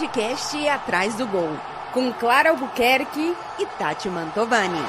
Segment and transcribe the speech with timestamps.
[0.00, 1.50] podcast Atrás do Gol,
[1.92, 4.80] com Clara Albuquerque e Tati Mantovani.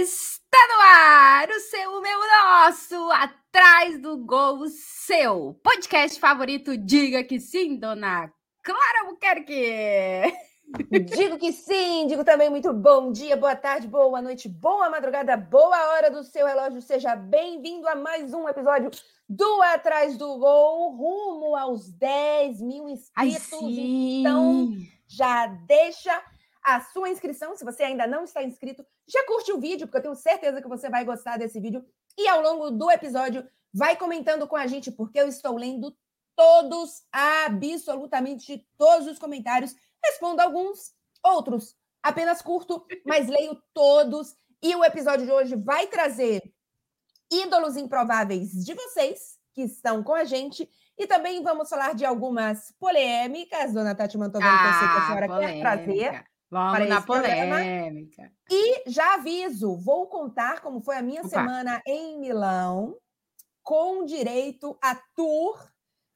[0.00, 6.78] Está no ar o seu, o meu, nosso, Atrás do Gol, seu podcast favorito.
[6.78, 8.32] Diga que sim, dona
[8.64, 10.32] Clara Albuquerque.
[10.72, 15.90] Digo que sim, digo também muito bom dia, boa tarde, boa noite, boa madrugada, boa
[15.90, 16.80] hora do seu relógio.
[16.80, 18.90] Seja bem-vindo a mais um episódio
[19.28, 23.52] do Atrás do Gol, rumo aos 10 mil inscritos.
[23.52, 24.72] então,
[25.06, 26.22] já deixa
[26.64, 27.54] a sua inscrição.
[27.54, 30.68] Se você ainda não está inscrito, já curte o vídeo, porque eu tenho certeza que
[30.68, 31.84] você vai gostar desse vídeo.
[32.16, 35.94] E ao longo do episódio, vai comentando com a gente, porque eu estou lendo
[36.34, 44.34] todos, absolutamente todos os comentários Respondo alguns, outros apenas curto, mas leio todos.
[44.62, 46.42] E o episódio de hoje vai trazer
[47.30, 50.68] ídolos improváveis de vocês que estão com a gente.
[50.98, 54.94] E também vamos falar de algumas polêmicas, dona Tati Mantovani, ah, que eu sei que
[54.94, 55.52] a senhora polêmica.
[55.52, 56.24] quer trazer.
[56.50, 58.14] Vamos na polêmica.
[58.16, 58.32] Programa.
[58.50, 61.30] E já aviso, vou contar como foi a minha Opa.
[61.30, 62.94] semana em Milão,
[63.62, 65.58] com direito a tour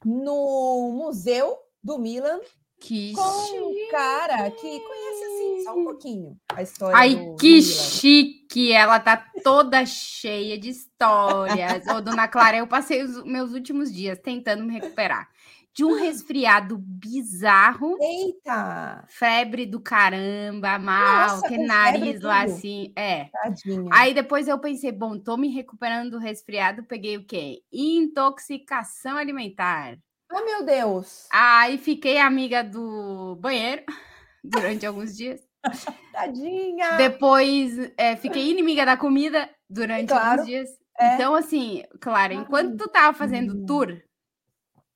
[0.05, 2.39] no Museu do Milan
[2.81, 6.97] que com um cara que conhece assim só um pouquinho a história.
[6.97, 7.63] Ai, que Milan.
[7.63, 8.73] chique!
[8.73, 11.87] Ela tá toda cheia de histórias.
[11.89, 15.29] Ô, dona Clara, eu passei os meus últimos dias tentando me recuperar
[15.77, 17.97] de um resfriado bizarro.
[18.01, 19.05] Eita!
[19.09, 22.93] Febre do caramba, mal, Nossa, que nariz lá assim.
[22.97, 23.27] É.
[23.27, 23.91] Tadinha.
[23.93, 27.63] Aí depois eu pensei, bom, tô me recuperando do resfriado, peguei o quê?
[27.71, 29.99] Intoxicação alimentar.
[30.31, 31.27] Ah, meu Deus!
[31.33, 33.85] Aí fiquei amiga do banheiro
[34.43, 35.41] durante alguns dias.
[36.13, 36.97] Tadinha!
[36.97, 40.69] Depois é, fiquei inimiga da comida durante claro, alguns dias.
[40.99, 41.15] É.
[41.15, 43.67] Então, assim, claro, enquanto tu tava fazendo hum.
[43.67, 44.03] tour,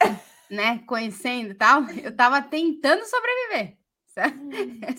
[0.50, 3.80] né, conhecendo e tal, eu tava tentando sobreviver.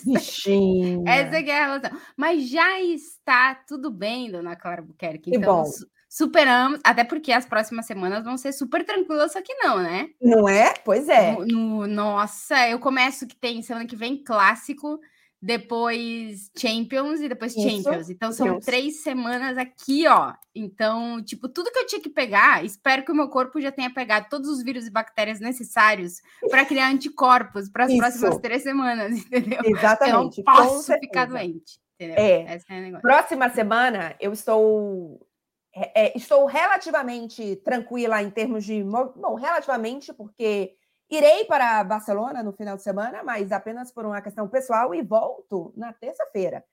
[0.04, 1.02] Bichinha.
[1.06, 2.00] Essa é a relação.
[2.16, 5.30] Mas já está tudo bem, dona Clara Buquerque.
[5.34, 5.64] Então,
[6.12, 10.10] superamos, até porque as próximas semanas vão ser super tranquilas, só que não, né?
[10.20, 10.74] Não é?
[10.84, 11.32] Pois é.
[11.32, 15.00] No, no, nossa, eu começo que tem semana que vem clássico,
[15.40, 17.66] depois Champions e depois Isso.
[17.66, 18.10] Champions.
[18.10, 18.64] Então são Deus.
[18.66, 20.34] três semanas aqui, ó.
[20.54, 23.88] Então, tipo, tudo que eu tinha que pegar, espero que o meu corpo já tenha
[23.88, 26.20] pegado todos os vírus e bactérias necessários
[26.50, 29.60] para criar anticorpos para as próximas três semanas, entendeu?
[29.64, 30.42] Exatamente.
[30.42, 31.80] Eu não posso ficar doente.
[31.98, 32.16] Entendeu?
[32.18, 32.54] É.
[32.54, 35.26] é Próxima semana eu estou
[35.74, 38.82] é, é, estou relativamente tranquila em termos de.
[38.82, 40.76] Bom, relativamente, porque
[41.10, 45.72] irei para Barcelona no final de semana, mas apenas por uma questão pessoal e volto
[45.76, 46.64] na terça-feira.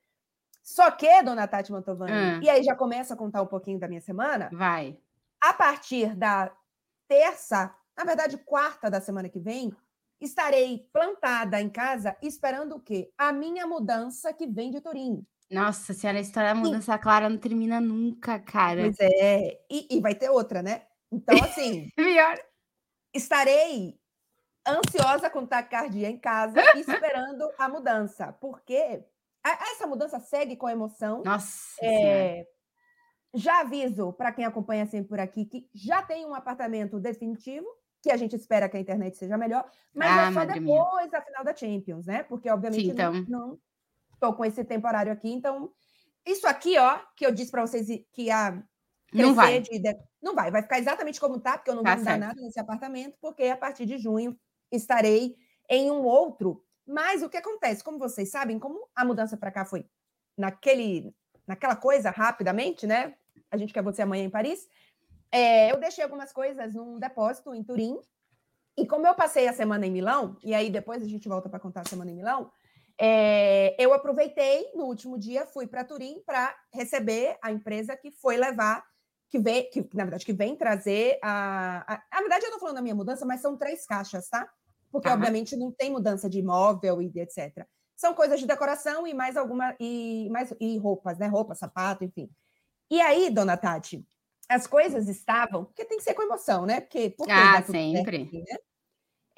[0.62, 2.40] Só que, dona Tati Mantovani, hum.
[2.42, 4.50] e aí já começa a contar um pouquinho da minha semana.
[4.52, 4.98] Vai.
[5.40, 6.52] A partir da
[7.08, 9.74] terça, na verdade, quarta da semana que vem,
[10.20, 13.10] estarei plantada em casa esperando o quê?
[13.16, 15.26] A minha mudança que vem de Turim.
[15.50, 18.82] Nossa senhora, a história da mudança clara não termina nunca, cara.
[18.82, 20.82] Pois é, e, e vai ter outra, né?
[21.10, 21.88] Então, assim.
[21.98, 22.38] Melhor.
[23.12, 23.98] Estarei
[24.66, 29.02] ansiosa com taquicardia em casa, esperando a mudança, porque
[29.44, 31.22] essa mudança segue com emoção.
[31.24, 31.84] Nossa.
[31.84, 32.46] É,
[33.34, 37.66] já aviso para quem acompanha sempre por aqui que já tem um apartamento definitivo,
[38.00, 41.08] que a gente espera que a internet seja melhor, mas ah, é só depois minha.
[41.10, 42.22] da final da Champions, né?
[42.22, 43.12] Porque, obviamente, Sim, então.
[43.12, 43.58] não, não
[44.20, 45.72] estou com esse temporário aqui, então
[46.26, 48.62] isso aqui, ó, que eu disse para vocês que ia
[49.12, 49.60] não vai.
[49.60, 49.80] De,
[50.22, 52.60] não vai, vai ficar exatamente como tá, porque eu não tá vou mudar nada nesse
[52.60, 54.38] apartamento, porque a partir de junho
[54.70, 55.36] estarei
[55.68, 56.64] em um outro.
[56.86, 59.86] Mas o que acontece, como vocês sabem, como a mudança para cá foi
[60.36, 61.14] naquele,
[61.46, 63.14] naquela coisa rapidamente, né?
[63.50, 64.68] A gente quer você amanhã em Paris.
[65.32, 67.98] É, eu deixei algumas coisas num depósito em Turim.
[68.76, 71.60] E como eu passei a semana em Milão, e aí depois a gente volta para
[71.60, 72.50] contar a semana em Milão,
[73.02, 78.36] é, eu aproveitei no último dia, fui para Turim para receber a empresa que foi
[78.36, 78.84] levar,
[79.30, 82.02] que vem, que na verdade que vem trazer a, a.
[82.12, 84.46] Na verdade, eu estou falando da minha mudança, mas são três caixas, tá?
[84.92, 87.64] Porque, obviamente, não tem mudança de imóvel e etc.
[87.96, 89.74] São coisas de decoração e mais alguma.
[89.80, 91.26] E, mais, e roupas, né?
[91.26, 92.28] Roupa, sapato, enfim.
[92.90, 94.06] E aí, dona Tati,
[94.48, 95.64] as coisas estavam.
[95.64, 96.80] Porque tem que ser com emoção, né?
[96.80, 97.10] Porque.
[97.16, 98.28] porque ah, sempre.
[98.28, 98.56] Certo, né?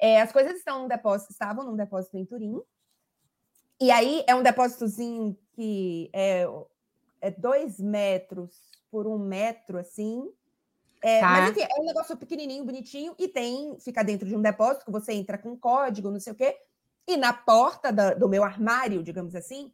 [0.01, 2.59] é, as coisas estão num depósito, estavam num depósito em Turim.
[3.81, 6.45] E aí é um depósitozinho que é,
[7.21, 8.53] é dois metros
[8.89, 10.31] por um metro, assim.
[11.01, 11.29] É, tá.
[11.29, 14.91] Mas enfim, é um negócio pequenininho, bonitinho, e tem, fica dentro de um depósito que
[14.91, 16.57] você entra com código, não sei o quê.
[17.07, 19.73] E na porta da, do meu armário, digamos assim,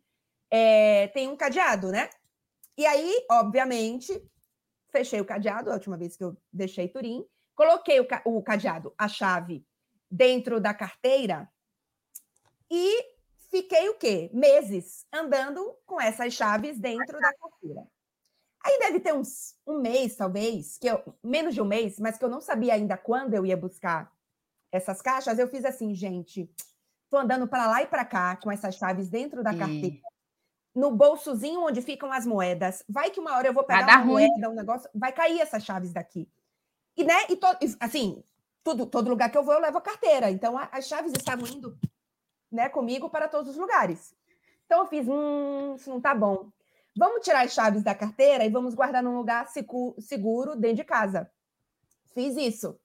[0.49, 2.09] é, tem um cadeado, né?
[2.75, 4.19] E aí, obviamente,
[4.89, 7.23] fechei o cadeado a última vez que eu deixei Turim,
[7.53, 9.63] coloquei o, ca o cadeado, a chave,
[10.09, 11.47] dentro da carteira
[12.71, 13.03] e
[13.49, 14.29] fiquei o quê?
[14.33, 17.87] Meses andando com essas chaves dentro da carteira.
[18.63, 22.25] Aí deve ter uns um mês, talvez, que eu, menos de um mês, mas que
[22.25, 24.11] eu não sabia ainda quando eu ia buscar
[24.71, 25.39] essas caixas.
[25.39, 26.49] Eu fiz assim, gente,
[27.09, 29.97] tô andando para lá e para cá com essas chaves dentro da carteira.
[30.75, 32.83] No bolsozinho onde ficam as moedas.
[32.87, 34.27] Vai que uma hora eu vou pegar uma ruim.
[34.27, 36.29] moeda, um negócio, vai cair essas chaves daqui.
[36.95, 37.47] E, né, e to,
[37.79, 38.23] assim,
[38.63, 40.29] tudo, todo lugar que eu vou, eu levo a carteira.
[40.29, 41.77] Então, a, as chaves estavam indo
[42.51, 44.15] né, comigo para todos os lugares.
[44.65, 46.49] Então, eu fiz, hum, isso não tá bom.
[46.95, 49.47] Vamos tirar as chaves da carteira e vamos guardar num lugar
[49.99, 51.29] seguro dentro de casa.
[52.13, 52.79] Fiz isso.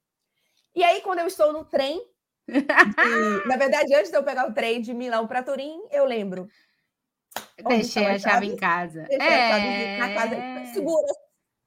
[0.74, 2.02] E aí, quando eu estou no trem,
[3.46, 6.48] na verdade, antes de eu pegar o trem de Milão para Turim, eu lembro.
[7.66, 9.02] Deixei a chave em casa.
[9.02, 9.50] Deixei é...
[9.50, 10.72] a chave na casa.
[10.72, 11.12] Segura.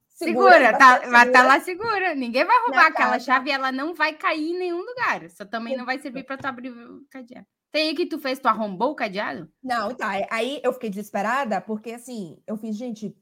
[0.08, 1.12] Segura, segura tá, segura.
[1.12, 2.16] vai estar tá lá segura.
[2.16, 3.26] Ninguém vai roubar na aquela casa.
[3.26, 5.30] chave, ela não vai cair em nenhum lugar.
[5.30, 7.46] Só também não vai servir para tu abrir o cadeado.
[7.72, 9.52] Tem aí que tu fez, tu arrombou o cadeado?
[9.62, 10.12] Não, tá.
[10.30, 13.16] Aí eu fiquei desesperada, porque assim, eu fiz, gente,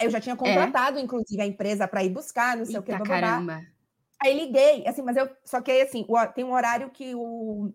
[0.00, 0.38] eu já tinha é?
[0.38, 1.02] contratado, é?
[1.02, 2.96] inclusive, a empresa para ir buscar, não sei Eita, o que.
[2.96, 3.66] Blá, caramba.
[4.22, 5.28] Aí liguei, assim, mas eu.
[5.44, 7.72] Só que aí, assim, tem um horário que o.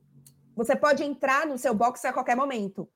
[0.55, 2.89] Você pode entrar no seu box a qualquer momento.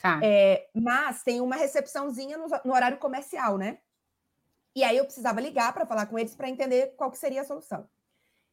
[0.00, 0.20] Tá.
[0.22, 3.78] É, mas tem uma recepçãozinha no, no, horário comercial, né?
[4.74, 7.44] E aí eu precisava ligar para falar com eles para entender qual que seria a
[7.44, 7.88] solução.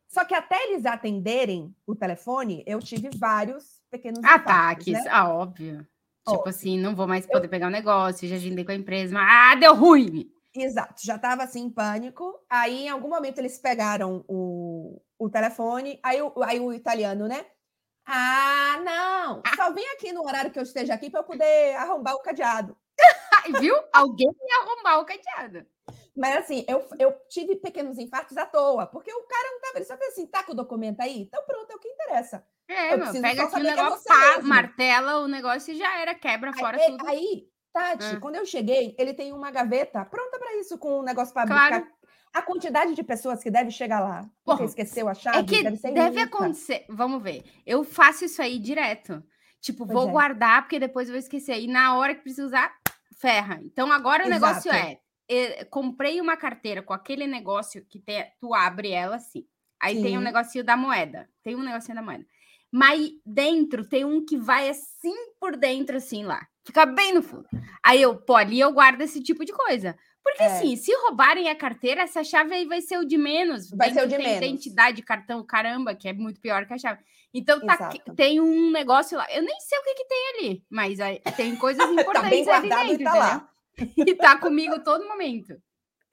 [0.07, 4.93] Só que até eles atenderem o telefone, eu tive vários pequenos ataques.
[4.93, 5.03] Né?
[5.09, 5.87] Ah, óbvio.
[6.27, 7.49] Tipo assim, não vou mais poder eu...
[7.49, 10.31] pegar o um negócio, já agendei com a empresa, mas ah, deu ruim.
[10.55, 12.39] Exato, já estava assim em pânico.
[12.49, 17.45] Aí, em algum momento, eles pegaram o, o telefone, aí o, aí o italiano, né?
[18.05, 19.41] Ah, não!
[19.45, 19.55] Ah.
[19.55, 22.77] Só vem aqui no horário que eu esteja aqui para eu poder arrombar o cadeado.
[23.59, 23.75] Viu?
[23.91, 25.65] Alguém ia arrombar o cadeado.
[26.15, 29.77] Mas assim, eu, eu tive pequenos infartos à toa, porque o cara não estava.
[29.77, 31.21] Ele só fez assim: tá com o documento aí?
[31.21, 32.45] Então pronto, é o que interessa.
[32.73, 36.53] É, meu, pega aqui o é negócio, pá, martela o negócio e já era, quebra
[36.53, 37.07] fora aí, tudo.
[37.07, 38.19] Aí, Tati, ah.
[38.19, 41.87] quando eu cheguei, ele tem uma gaveta pronta para isso, com um negócio para claro.
[42.33, 45.63] A quantidade de pessoas que deve chegar lá, porque esqueceu a é chave, é que
[45.63, 46.83] deve, deve acontecer.
[46.89, 47.43] Vamos ver.
[47.63, 49.23] Eu faço isso aí direto.
[49.61, 50.11] Tipo, pois vou é.
[50.11, 51.59] guardar, porque depois eu vou esquecer.
[51.59, 52.73] E na hora que precisa usar,
[53.17, 53.59] ferra.
[53.63, 54.41] Então agora o Exato.
[54.41, 54.99] negócio é,
[55.29, 58.03] é: comprei uma carteira com aquele negócio que
[58.39, 59.45] tu abre ela assim.
[59.79, 60.03] Aí Sim.
[60.03, 61.29] tem um negocinho da moeda.
[61.43, 62.25] Tem um negocinho da moeda.
[62.73, 66.47] Mas dentro tem um que vai assim por dentro, assim lá.
[66.65, 67.45] Fica bem no fundo.
[67.85, 69.95] Aí eu, pô, ali eu guardo esse tipo de coisa.
[70.23, 70.47] Porque é.
[70.47, 73.69] assim, se roubarem a carteira, essa chave aí vai ser o de menos.
[73.69, 74.37] Vai ser o de tem menos.
[74.37, 77.03] identidade, cartão, caramba, que é muito pior que a chave.
[77.31, 79.27] Então tá, tem um negócio lá.
[79.31, 82.43] Eu nem sei o que, que tem ali, mas aí, tem coisas importantes tá bem
[82.43, 83.49] guardado ali dentro, e tá lá.
[83.77, 85.55] e tá comigo todo momento.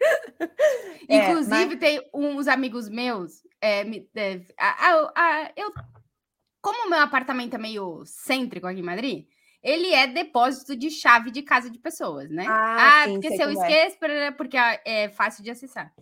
[1.08, 1.78] É, Inclusive, mas...
[1.78, 3.42] tem uns amigos meus.
[3.60, 3.80] É,
[4.14, 5.72] é, a, a, a, eu
[6.60, 9.26] como o meu apartamento é meio cêntrico aqui em Madrid,
[9.62, 12.46] ele é depósito de chave de casa de pessoas, né?
[12.48, 13.52] Ah, ah sim, porque se eu é.
[13.52, 14.30] esqueço, é.
[14.30, 15.92] porque é fácil de acessar.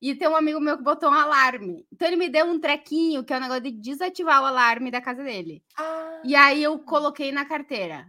[0.00, 1.84] E tem um amigo meu que botou um alarme.
[1.92, 4.92] Então ele me deu um trequinho, que é o um negócio de desativar o alarme
[4.92, 5.62] da casa dele.
[5.76, 6.22] Ah.
[6.24, 8.06] E aí eu coloquei na carteira.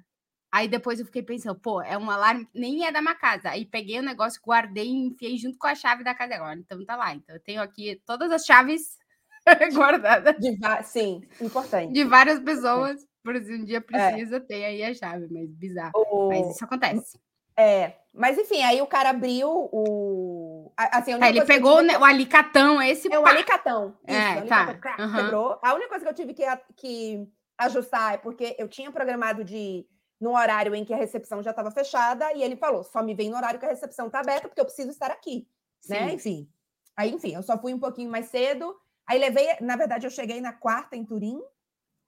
[0.51, 3.49] Aí depois eu fiquei pensando, pô, é um alarme, nem é da minha casa.
[3.49, 6.59] Aí peguei o negócio, guardei e enfiei junto com a chave da casa agora.
[6.59, 7.13] Então tá lá.
[7.13, 8.97] Então eu tenho aqui todas as chaves
[9.73, 10.33] guardada.
[10.33, 11.93] De sim, importante.
[11.93, 13.81] De várias pessoas, por se um dia é.
[13.81, 14.39] precisa, é.
[14.39, 15.91] tem aí a chave, mas bizarro.
[15.95, 16.27] O...
[16.29, 17.19] Mas isso acontece.
[17.57, 20.71] É, mas enfim, aí o cara abriu o.
[20.77, 21.95] Assim, tá, ele pegou que...
[21.95, 23.11] o alicatão, esse.
[23.11, 23.97] É o alicatão.
[24.07, 24.67] Isso, é, o tá.
[24.67, 25.15] alicatão, uhum.
[25.15, 25.59] quebrou.
[25.61, 26.43] A única coisa que eu tive que,
[26.77, 27.27] que
[27.57, 29.85] ajustar é porque eu tinha programado de
[30.21, 33.29] no horário em que a recepção já estava fechada e ele falou: só me vem
[33.29, 35.45] no horário que a recepção está aberta porque eu preciso estar aqui,
[35.87, 35.99] né?
[35.99, 36.05] Sim.
[36.05, 36.13] né?
[36.13, 36.49] Enfim.
[36.95, 38.75] Aí, enfim, eu só fui um pouquinho mais cedo
[39.09, 41.41] Aí levei, na verdade, eu cheguei na quarta em Turim.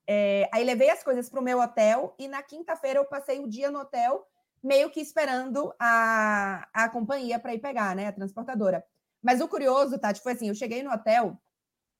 [0.07, 3.47] É, aí levei as coisas para o meu hotel e na quinta-feira eu passei o
[3.47, 4.23] dia no hotel,
[4.63, 8.05] meio que esperando a, a companhia para ir pegar, né?
[8.05, 8.83] A transportadora.
[9.19, 11.35] Mas o curioso, Tati, foi assim: eu cheguei no hotel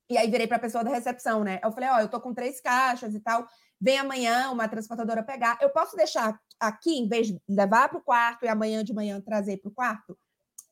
[0.07, 1.59] e aí virei para a pessoa da recepção, né?
[1.63, 3.47] Eu falei: Ó, oh, eu tô com três caixas e tal.
[3.79, 5.57] Vem amanhã uma transportadora pegar.
[5.59, 9.19] Eu posso deixar aqui, em vez de levar para o quarto e amanhã de manhã
[9.19, 10.15] trazer para o quarto?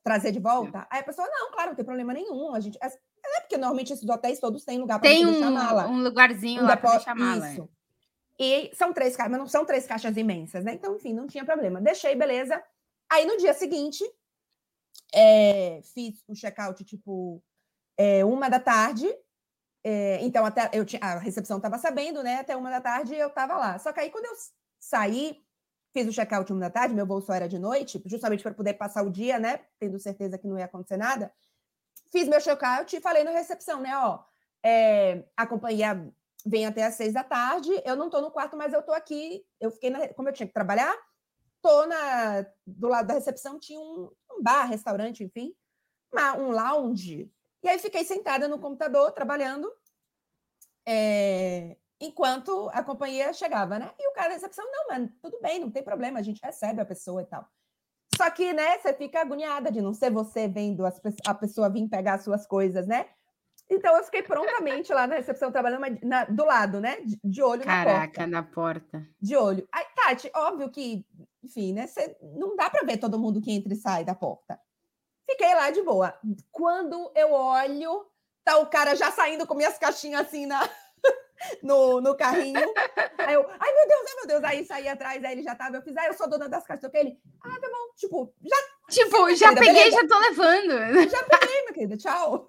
[0.02, 0.86] Trazer de volta?
[0.90, 2.54] Aí a pessoa, não, claro, não tem problema nenhum.
[2.54, 5.86] A gente, é porque normalmente esses hotéis todos têm lugar para Tem um, mala.
[5.88, 7.50] um lugarzinho um lá para deixar mala.
[7.50, 7.68] Isso.
[8.38, 10.72] E são três caixas, mas não são três caixas imensas, né?
[10.72, 11.80] Então, enfim, não tinha problema.
[11.80, 12.62] Deixei, beleza.
[13.10, 14.02] Aí no dia seguinte,
[15.14, 17.42] é, fiz o check-out tipo
[17.98, 19.06] é, uma da tarde.
[19.84, 22.36] É, então, até eu tinha, a recepção estava sabendo, né?
[22.36, 23.78] Até uma da tarde eu estava lá.
[23.78, 24.34] Só que aí, quando eu
[24.78, 25.38] saí,
[25.92, 29.04] fiz o check-out uma da tarde, meu bolso era de noite, justamente para poder passar
[29.04, 29.60] o dia, né?
[29.78, 31.32] Tendo certeza que não ia acontecer nada
[32.10, 33.96] fiz meu check-out e falei na recepção, né?
[33.96, 34.22] Ó,
[34.62, 36.12] é, a companhia
[36.44, 39.44] vem até às seis da tarde, eu não estou no quarto, mas eu estou aqui.
[39.60, 40.94] Eu fiquei, na, como eu tinha que trabalhar,
[41.62, 45.54] tô na, do lado da recepção, tinha um, um bar, restaurante, enfim,
[46.12, 47.30] uma, um lounge.
[47.62, 49.70] E aí fiquei sentada no computador, trabalhando,
[50.86, 53.90] é, enquanto a companhia chegava, né?
[53.98, 56.80] E o cara da recepção, não, mano, tudo bem, não tem problema, a gente recebe
[56.80, 57.46] a pessoa e tal.
[58.16, 61.88] Só que, né, você fica agoniada de não ser você vendo as, a pessoa vir
[61.88, 63.06] pegar as suas coisas, né?
[63.68, 67.00] Então eu fiquei prontamente lá na recepção, trabalhando na, do lado, né?
[67.02, 68.12] De, de olho Caraca, na porta.
[68.12, 69.08] Caraca, na porta.
[69.20, 69.68] De olho.
[69.70, 71.06] Aí, Tati, óbvio que,
[71.42, 71.86] enfim, né?
[71.86, 74.58] Cê, não dá para ver todo mundo que entra e sai da porta.
[75.30, 76.12] Fiquei lá de boa.
[76.50, 78.06] Quando eu olho,
[78.44, 80.68] tá o cara já saindo com minhas caixinhas assim na,
[81.62, 82.60] no, no carrinho.
[83.18, 84.44] Aí eu, ai meu Deus, ai meu Deus.
[84.44, 86.90] Aí saí atrás, aí ele já tava, eu fiz, ah, eu sou dona das caixas.
[86.94, 87.94] Ele, ah, tá bom.
[87.96, 88.56] Tipo, já.
[88.90, 89.96] Tipo, já querida, peguei, beleza?
[89.96, 91.10] já tô levando.
[91.10, 92.46] Já peguei, minha querida, tchau.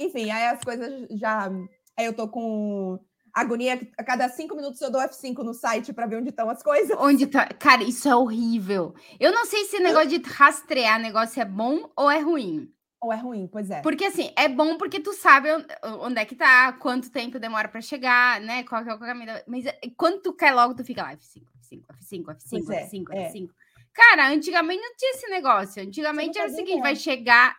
[0.00, 1.50] Enfim, aí as coisas já.
[1.96, 2.98] Aí eu tô com
[3.32, 3.80] agonia.
[3.96, 6.96] A cada cinco minutos eu dou F5 no site para ver onde estão as coisas.
[6.98, 7.46] Onde tá.
[7.58, 8.94] Cara, isso é horrível.
[9.18, 12.72] Eu não sei se o negócio de rastrear negócio é bom ou é ruim.
[13.02, 13.82] Ou é ruim, pois é.
[13.82, 15.48] Porque assim, é bom porque tu sabe
[15.82, 18.62] onde é que tá, quanto tempo demora para chegar, né?
[18.62, 19.32] Qual é o caminho.
[19.48, 23.32] Mas eh, quando tu quer logo, tu fica lá, F5, F5, F5, F5, F5, F5.
[23.32, 23.50] F5.
[23.92, 25.82] Cara, antigamente não tinha esse negócio.
[25.82, 27.56] Antigamente era o seguinte: vai chegar.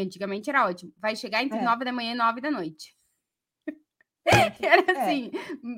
[0.00, 0.90] Antigamente era ótimo.
[0.96, 1.62] Vai chegar entre é.
[1.62, 2.96] 9 da manhã e 9 da noite.
[4.26, 5.02] era é.
[5.02, 5.30] assim,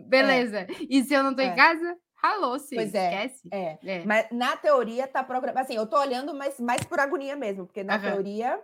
[0.09, 0.61] beleza.
[0.61, 0.69] É.
[0.89, 1.57] E se eu não tô em é.
[1.57, 1.97] casa?
[2.23, 2.77] Alô, sim.
[2.77, 3.27] Pois é.
[3.27, 3.49] Esquece.
[3.53, 3.79] É.
[3.83, 4.05] é.
[4.05, 5.65] Mas na teoria tá programado.
[5.65, 8.03] Assim, eu tô olhando, mas mais por agonia mesmo, porque na uhum.
[8.03, 8.61] teoria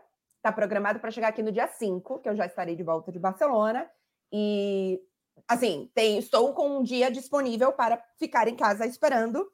[0.50, 3.18] tá programado para chegar aqui no dia 5, que eu já estarei de volta de
[3.18, 3.88] Barcelona.
[4.32, 5.00] E
[5.48, 9.46] assim, tem, estou com um dia disponível para ficar em casa esperando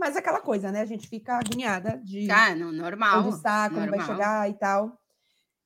[0.00, 0.80] mas é aquela coisa, né?
[0.80, 2.30] A gente fica agoniada de.
[2.30, 3.20] Ah, não, normal.
[3.20, 3.98] Onde está, como normal.
[3.98, 4.98] vai chegar e tal.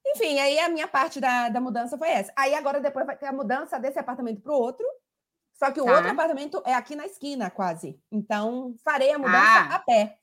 [0.05, 2.33] Enfim, aí a minha parte da, da mudança foi essa.
[2.37, 4.85] Aí agora depois vai ter a mudança desse apartamento para o outro.
[5.53, 5.93] Só que o tá.
[5.93, 7.97] outro apartamento é aqui na esquina, quase.
[8.11, 9.75] Então, farei a mudança ah.
[9.77, 10.19] a pé.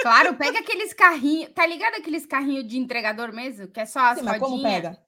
[0.00, 1.52] Claro, pega aqueles carrinhos.
[1.52, 3.68] Tá ligado aqueles carrinhos de entregador mesmo?
[3.68, 4.98] Que é só as Sim, mas como pega?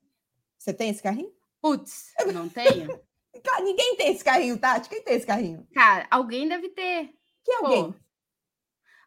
[0.59, 1.33] Você tem esse carrinho?
[1.61, 3.01] Putz, não tenho.
[3.63, 4.89] Ninguém tem esse carrinho, Tati.
[4.89, 5.67] Quem tem esse carrinho?
[5.73, 7.11] Cara, alguém deve ter.
[7.45, 7.93] Que alguém?
[7.93, 7.99] Pô,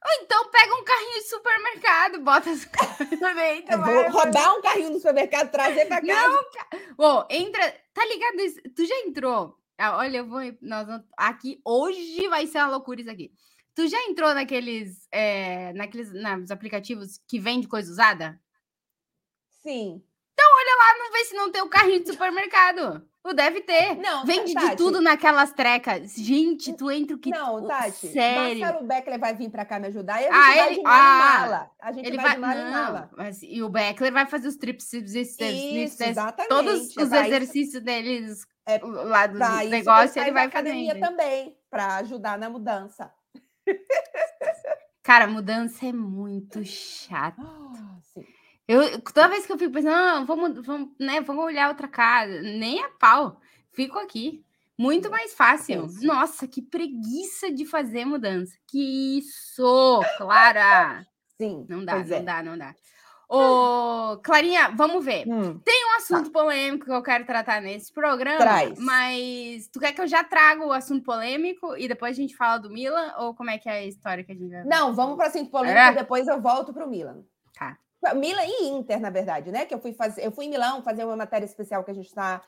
[0.03, 3.77] ou então pega um carrinho de supermercado, bota as coisas dentro.
[3.81, 6.29] Vou roubar um carrinho no supermercado, trazer para casa.
[6.29, 7.73] Não, Bom, entra.
[7.93, 8.39] Tá ligado?
[8.41, 8.61] Isso?
[8.75, 9.57] Tu já entrou?
[9.77, 10.41] Ah, olha, eu vou.
[10.61, 13.31] Nós aqui hoje vai ser uma loucura isso aqui.
[13.75, 18.39] Tu já entrou naqueles, é, naqueles nos aplicativos que vende coisa usada?
[19.61, 20.03] Sim.
[20.33, 23.07] Então olha lá, não vê se não tem o carrinho de supermercado.
[23.25, 23.95] O deve ter.
[23.95, 26.13] Não, Vende Tati, de tudo naquelas trecas.
[26.15, 27.29] Gente, tu entra o que.
[27.29, 28.07] Não, Tati.
[28.07, 28.59] Sério.
[28.59, 30.75] Marcelo Beckler vai vir para cá me ajudar e a gente ah, vai ele...
[30.75, 31.71] de mala ah, mala.
[31.79, 33.09] A gente ele vai, vai de mala não, mala.
[33.15, 36.49] Mas, e o Beckler vai fazer os trips, Isso, exatamente.
[36.49, 39.39] Todos os é exercícios deles é, lá do
[39.69, 40.69] negócio, ele vai fazer.
[40.69, 43.09] academia também, para ajudar na mudança.
[45.03, 47.41] Cara, mudança é muito chato.
[47.41, 47.99] Ah.
[48.67, 52.41] Eu, toda vez que eu fico pensando, ah, vamos, vamos, né, vamos olhar outra casa,
[52.41, 53.39] nem a pau,
[53.73, 54.43] fico aqui.
[54.77, 55.87] Muito mais fácil.
[56.01, 58.53] Nossa, que preguiça de fazer mudança.
[58.67, 61.05] Que isso, Clara.
[61.37, 61.65] Sim.
[61.69, 62.21] Não dá, não é.
[62.21, 62.75] dá, não dá.
[63.35, 65.27] Ô, Clarinha, vamos ver.
[65.27, 66.39] Hum, Tem um assunto tá.
[66.39, 68.77] polêmico que eu quero tratar nesse programa, Traz.
[68.77, 72.59] mas tu quer que eu já traga o assunto polêmico e depois a gente fala
[72.59, 73.11] do Milan?
[73.17, 75.29] Ou como é que é a história que a gente vai Não, vamos para o
[75.29, 75.91] assunto polêmico é?
[75.91, 77.23] e depois eu volto para o Milan.
[77.57, 77.75] Tá.
[78.15, 79.65] Milan e Inter, na verdade, né?
[79.65, 82.09] Que eu fui fazer, eu fui em Milão fazer uma matéria especial que a gente
[82.09, 82.39] está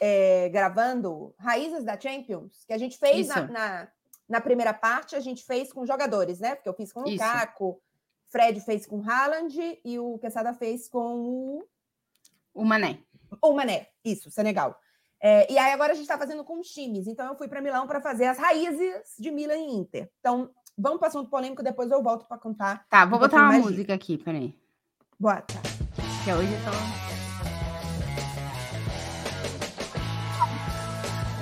[0.00, 3.88] é, gravando, Raízes da Champions, que a gente fez na, na,
[4.28, 6.54] na, primeira parte, a gente fez com jogadores, né?
[6.54, 7.80] Porque eu fiz com o Lukaku,
[8.30, 11.64] Fred fez com o Haaland e o Quesada fez com o.
[12.54, 12.98] O Mané.
[13.42, 14.78] O Mané, isso, Senegal.
[15.20, 17.06] É, e aí agora a gente está fazendo com os times.
[17.06, 20.10] Então eu fui para Milão para fazer as raízes de Milan e Inter.
[20.20, 22.86] Então vamos para o assunto polêmico, depois eu volto para contar.
[22.88, 24.54] Tá, vou botar uma música aqui, peraí.
[25.18, 25.54] Bota.
[26.24, 26.70] Que hoje eu tô.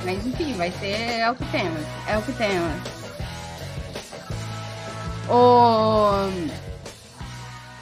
[0.05, 1.19] Mas enfim, vai ser.
[1.19, 1.83] É o que temos.
[2.09, 2.97] É o que temos.
[5.29, 6.66] Ô.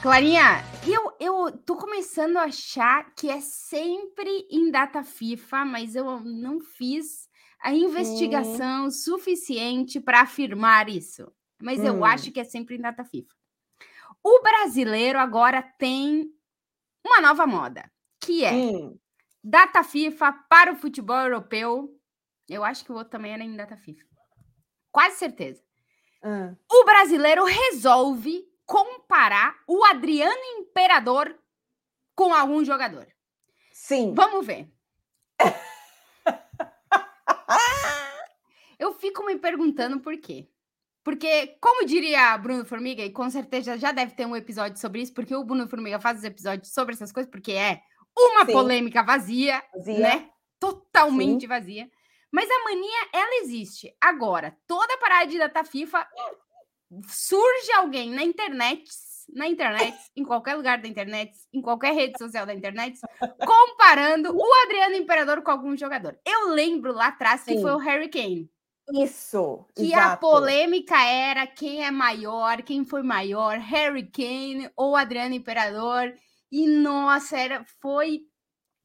[0.05, 6.19] Clarinha, eu, eu tô começando a achar que é sempre em data FIFA, mas eu
[6.19, 7.27] não fiz
[7.59, 8.91] a investigação hum.
[8.91, 11.33] suficiente para afirmar isso.
[11.59, 11.85] Mas hum.
[11.85, 13.33] eu acho que é sempre em data FIFA.
[14.23, 16.31] O brasileiro agora tem
[17.03, 18.99] uma nova moda, que é hum.
[19.43, 21.89] data FIFA para o futebol europeu.
[22.47, 24.05] Eu acho que o outro também era em data FIFA.
[24.91, 25.63] Quase certeza.
[26.71, 31.37] O brasileiro resolve comparar o Adriano Imperador
[32.15, 33.07] com algum jogador.
[33.71, 34.13] Sim.
[34.13, 34.69] Vamos ver.
[38.79, 40.49] Eu fico me perguntando por quê.
[41.03, 45.13] Porque, como diria Bruno Formiga, e com certeza já deve ter um episódio sobre isso,
[45.13, 47.81] porque o Bruno Formiga faz os episódios sobre essas coisas, porque é
[48.17, 48.51] uma Sim.
[48.51, 50.29] polêmica vazia, vazia, né?
[50.59, 51.47] Totalmente Sim.
[51.47, 51.91] vazia.
[52.31, 53.95] Mas a mania, ela existe.
[54.01, 56.07] Agora, toda parada de data FIFA
[57.07, 58.83] surge alguém na internet,
[59.33, 62.99] na internet, em qualquer lugar da internet, em qualquer rede social da internet,
[63.39, 66.17] comparando o Adriano Imperador com algum jogador.
[66.25, 67.61] Eu lembro lá atrás que Sim.
[67.61, 68.49] foi o Harry Kane.
[68.93, 69.65] Isso.
[69.75, 70.13] Que exato.
[70.13, 76.13] a polêmica era quem é maior, quem foi maior, Harry Kane ou Adriano Imperador.
[76.51, 78.21] E nossa, era, foi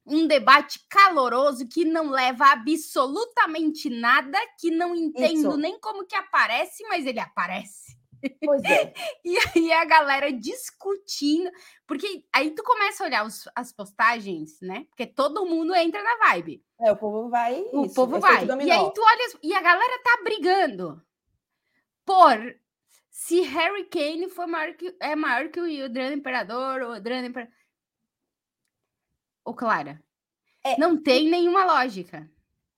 [0.05, 5.57] um debate caloroso que não leva absolutamente nada, que não entendo Isso.
[5.57, 7.99] nem como que aparece, mas ele aparece.
[8.43, 8.93] Pois é.
[9.25, 11.49] e aí a galera discutindo,
[11.87, 14.85] porque aí tu começa a olhar os, as postagens, né?
[14.89, 16.63] Porque todo mundo entra na vibe.
[16.79, 17.63] É, o povo vai.
[17.71, 18.45] O isso, povo vai.
[18.45, 21.01] E aí tu olha, e a galera tá brigando
[22.05, 22.55] por
[23.09, 27.53] se Harry Kane foi maior que, é maior que o Adriano Imperador, ou Adriano Imperador.
[29.43, 30.01] Ô, Clara,
[30.63, 32.29] é, não tem nenhuma lógica.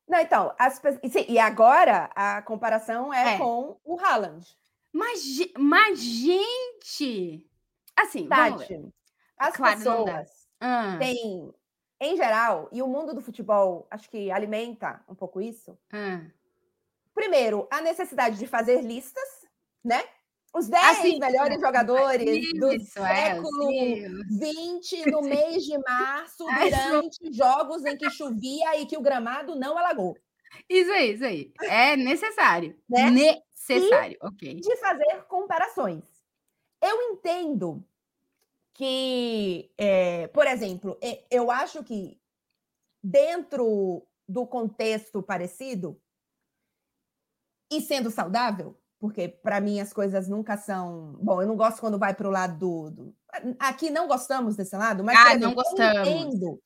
[0.07, 3.37] Não, então, as, sim, e agora a comparação é, é.
[3.37, 4.45] com o Haaland.
[4.91, 5.21] Mas,
[5.57, 7.49] mas gente,
[7.95, 8.93] assim, Tati,
[9.37, 10.97] as claro, pessoas ah.
[10.99, 11.51] têm,
[11.99, 15.77] em geral, e o mundo do futebol acho que alimenta um pouco isso.
[15.91, 16.21] Ah.
[17.13, 19.47] Primeiro, a necessidade de fazer listas,
[19.83, 20.03] né?
[20.53, 23.71] Os 10 assim, melhores jogadores do é, século
[24.29, 29.77] XX no mês de março, durante jogos em que chovia e que o gramado não
[29.77, 30.15] alagou.
[30.69, 31.51] Isso aí, isso aí.
[31.63, 32.77] É necessário.
[32.87, 33.09] Né?
[33.09, 34.55] Necessário, e ok.
[34.61, 36.03] De fazer comparações.
[36.79, 37.83] Eu entendo
[38.73, 40.99] que, é, por exemplo,
[41.31, 42.19] eu acho que
[43.01, 45.99] dentro do contexto parecido
[47.71, 51.17] e sendo saudável, porque para mim as coisas nunca são.
[51.21, 53.15] Bom, eu não gosto quando vai para o lado do, do,
[53.59, 56.07] Aqui não gostamos desse lado, mas ah, não gostamos.
[56.07, 56.61] eu entendo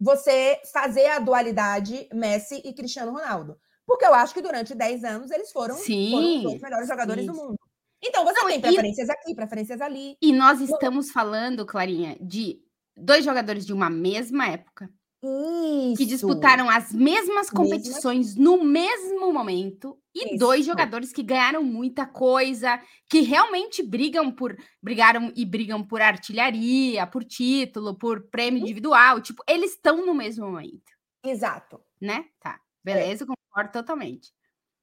[0.00, 3.56] você fazer a dualidade Messi e Cristiano Ronaldo.
[3.86, 7.30] Porque eu acho que durante 10 anos eles foram, sim, foram os melhores jogadores sim.
[7.30, 7.58] do mundo.
[8.02, 9.12] Então você Não, tem preferências e...
[9.12, 10.16] aqui, preferências ali.
[10.20, 12.60] E nós estamos falando, Clarinha, de
[12.96, 14.90] dois jogadores de uma mesma época.
[15.22, 15.96] Isso.
[15.98, 18.42] Que disputaram as mesmas competições Mesma...
[18.42, 19.98] no mesmo momento.
[20.14, 20.38] E Isso.
[20.38, 24.56] dois jogadores que ganharam muita coisa, que realmente brigam por.
[24.82, 29.20] Brigaram e brigam por artilharia, por título, por prêmio individual.
[29.20, 30.90] Tipo, eles estão no mesmo momento.
[31.22, 31.80] Exato.
[32.00, 32.24] Né?
[32.40, 32.58] Tá.
[32.82, 33.26] Beleza, é.
[33.26, 34.32] concordo totalmente.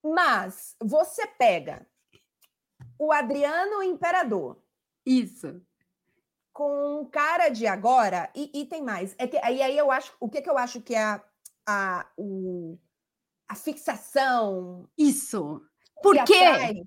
[0.03, 1.87] Mas você pega
[2.99, 4.61] o Adriano Imperador.
[5.05, 5.61] Isso.
[6.57, 9.13] Com cara de agora, e, e tem mais.
[9.19, 10.11] É que aí, aí eu acho.
[10.19, 11.23] O que, que eu acho que é a,
[11.67, 12.79] a, o,
[13.47, 14.89] a fixação.
[14.97, 15.61] Isso.
[16.01, 16.83] Por quê?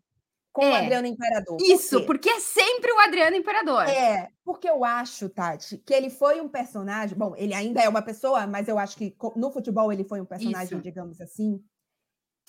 [0.50, 0.72] Com é.
[0.72, 1.56] o Adriano Imperador.
[1.60, 3.88] Isso, Por porque é sempre o Adriano Imperador.
[3.88, 7.16] É, porque eu acho, Tati, que ele foi um personagem.
[7.16, 10.26] Bom, ele ainda é uma pessoa, mas eu acho que no futebol ele foi um
[10.26, 10.82] personagem, Isso.
[10.82, 11.62] digamos assim,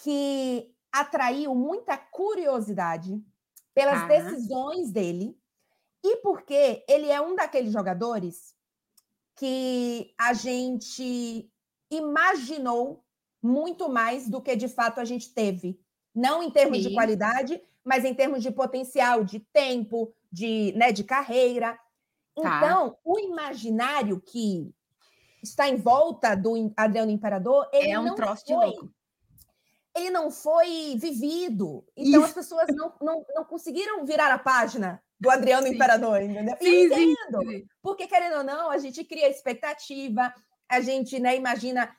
[0.01, 3.23] que atraiu muita curiosidade
[3.75, 4.07] pelas ah.
[4.07, 5.39] decisões dele
[6.03, 8.55] e porque ele é um daqueles jogadores
[9.35, 11.49] que a gente
[11.89, 13.03] imaginou
[13.41, 15.79] muito mais do que de fato a gente teve.
[16.13, 16.89] Não em termos Sim.
[16.89, 21.79] de qualidade, mas em termos de potencial, de tempo, de, né, de carreira.
[22.35, 22.57] Tá.
[22.57, 24.73] Então, o imaginário que
[25.41, 28.93] está em volta do Adriano Imperador, ele é um não troço foi, de louco
[29.95, 31.85] ele não foi vivido.
[31.95, 32.29] Então Isso.
[32.29, 35.75] as pessoas não, não, não conseguiram virar a página do Adriano sim.
[35.75, 36.57] Imperador, entendeu?
[36.60, 37.39] Sim, entendo.
[37.47, 40.34] Sim, porque, querendo ou não, a gente cria expectativa,
[40.67, 41.95] a gente né, imagina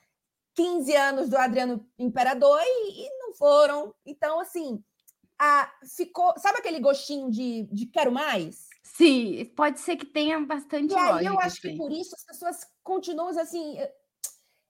[0.55, 3.95] 15 anos do Adriano Imperador e, e não foram.
[4.05, 4.83] Então, assim,
[5.39, 6.33] a, ficou.
[6.37, 8.67] Sabe aquele gostinho de, de quero mais?
[8.83, 10.93] Sim, pode ser que tenha bastante.
[10.93, 13.77] E aí eu acho que por isso as pessoas continuam assim.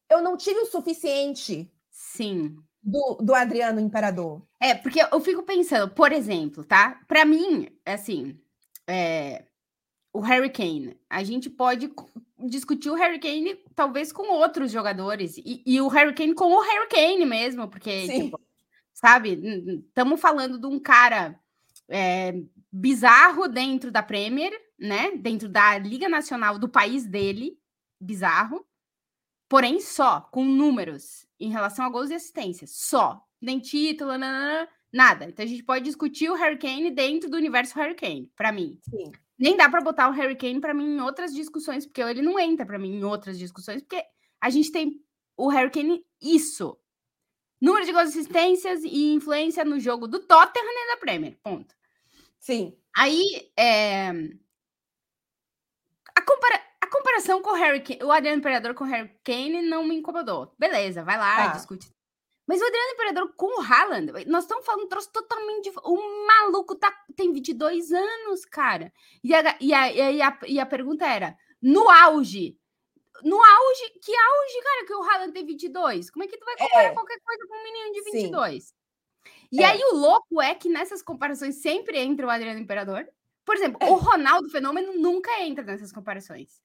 [0.08, 1.74] Eu não tive o suficiente.
[1.89, 4.42] Sim do, do Adriano Imperador?
[4.62, 7.00] É, porque eu fico pensando, por exemplo, tá?
[7.08, 8.38] Para mim, assim,
[8.88, 9.46] é,
[10.12, 11.91] o Harry Kane, a gente pode
[12.38, 16.62] discutir o Harry Kane talvez com outros jogadores e, e o Harry Kane com o
[16.62, 18.39] Harry Kane mesmo, porque, tipo,
[18.93, 19.39] sabe,
[19.88, 21.39] estamos falando de um cara
[21.89, 22.36] é,
[22.72, 25.12] bizarro dentro da Premier, né?
[25.17, 27.58] Dentro da Liga Nacional do país dele,
[28.00, 28.65] bizarro
[29.54, 33.24] porém só, com números em relação a gols e assistências, só.
[33.39, 35.26] Nem título, nanana, nada.
[35.26, 38.80] Então a gente pode discutir o Hurricane dentro do universo Hurricane, para mim.
[38.88, 39.12] Sim.
[39.38, 42.40] Nem dá para botar o Harry Kane para mim em outras discussões, porque ele não
[42.40, 44.02] entra para mim em outras discussões, porque
[44.40, 45.02] a gente tem
[45.36, 46.78] o Harry Kane isso.
[47.60, 51.38] Número de consistências e influência no jogo do Tottenham e da Premier.
[51.42, 51.74] Ponto.
[52.40, 52.78] Sim.
[52.96, 54.10] Aí, é...
[56.16, 56.62] a, compara...
[56.82, 59.96] a comparação com o Harry Kane, o Adriano Imperador com o Harry Kane não me
[59.96, 60.54] incomodou.
[60.60, 61.48] Beleza, vai lá, ah.
[61.48, 61.92] discute.
[62.46, 65.72] Mas o Adriano Imperador com o Haaland, nós estamos falando um troço totalmente.
[65.84, 68.92] O maluco tá, tem 22 anos, cara.
[69.24, 72.58] E a, e, a, e, a, e a pergunta era: no auge,
[73.24, 76.12] no auge, que auge, cara, que o Haaland tem 22?
[76.12, 76.94] Como é que tu vai comparar é.
[76.94, 78.64] qualquer coisa com um menino de 22?
[78.66, 78.74] Sim.
[79.52, 79.66] E é.
[79.66, 83.08] aí o louco é que nessas comparações sempre entra o Adriano Imperador.
[83.46, 83.90] Por exemplo, é.
[83.90, 86.62] o Ronaldo Fenômeno nunca entra nessas comparações.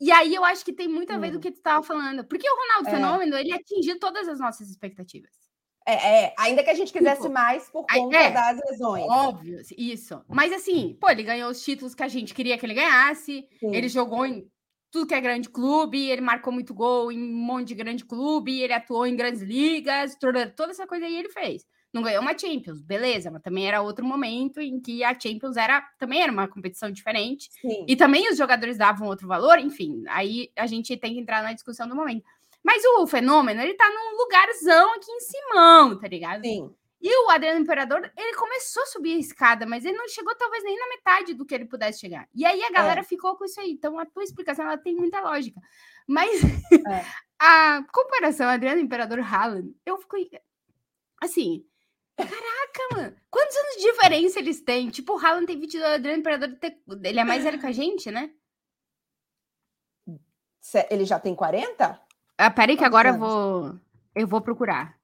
[0.00, 1.32] E aí eu acho que tem muito a ver hum.
[1.32, 2.24] do que tu estava falando.
[2.24, 2.90] Porque o Ronaldo é.
[2.90, 5.46] Fenômeno, ele atingiu todas as nossas expectativas.
[5.88, 9.04] É, é, ainda que a gente quisesse tipo, mais por conta é, das lesões.
[9.04, 10.20] Óbvio, isso.
[10.28, 13.48] Mas assim, pô, ele ganhou os títulos que a gente queria que ele ganhasse.
[13.60, 13.74] Sim.
[13.74, 14.50] Ele jogou em
[14.90, 18.60] tudo que é grande clube, ele marcou muito gol em um monte de grande clube,
[18.60, 21.64] ele atuou em grandes ligas, toda, toda essa coisa aí ele fez.
[21.96, 25.80] Não ganhou uma Champions, beleza, mas também era outro momento em que a Champions era
[25.98, 27.48] também era uma competição diferente.
[27.58, 27.86] Sim.
[27.88, 31.54] E também os jogadores davam outro valor, enfim, aí a gente tem que entrar na
[31.54, 32.22] discussão do momento.
[32.62, 36.42] Mas o fenômeno, ele tá num lugarzão aqui em Simão, tá ligado?
[36.42, 36.70] Sim.
[37.00, 40.62] E o Adriano Imperador, ele começou a subir a escada, mas ele não chegou talvez
[40.64, 42.28] nem na metade do que ele pudesse chegar.
[42.34, 43.04] E aí a galera é.
[43.04, 43.70] ficou com isso aí.
[43.70, 45.58] Então a tua explicação ela tem muita lógica.
[46.06, 47.04] Mas é.
[47.40, 50.16] a comparação Adriano Imperador Haaland, eu fico
[51.22, 51.64] assim,
[52.16, 53.16] Caraca, mano.
[53.30, 54.88] Quantos anos de diferença eles têm?
[54.88, 56.82] Tipo, o Haaland tem 22, o Adriano Imperador tem...
[57.04, 58.30] ele é mais velho que a gente, né?
[60.90, 62.00] Ele já tem 40?
[62.38, 63.80] Ah, peraí que agora eu vou
[64.14, 64.96] eu vou procurar.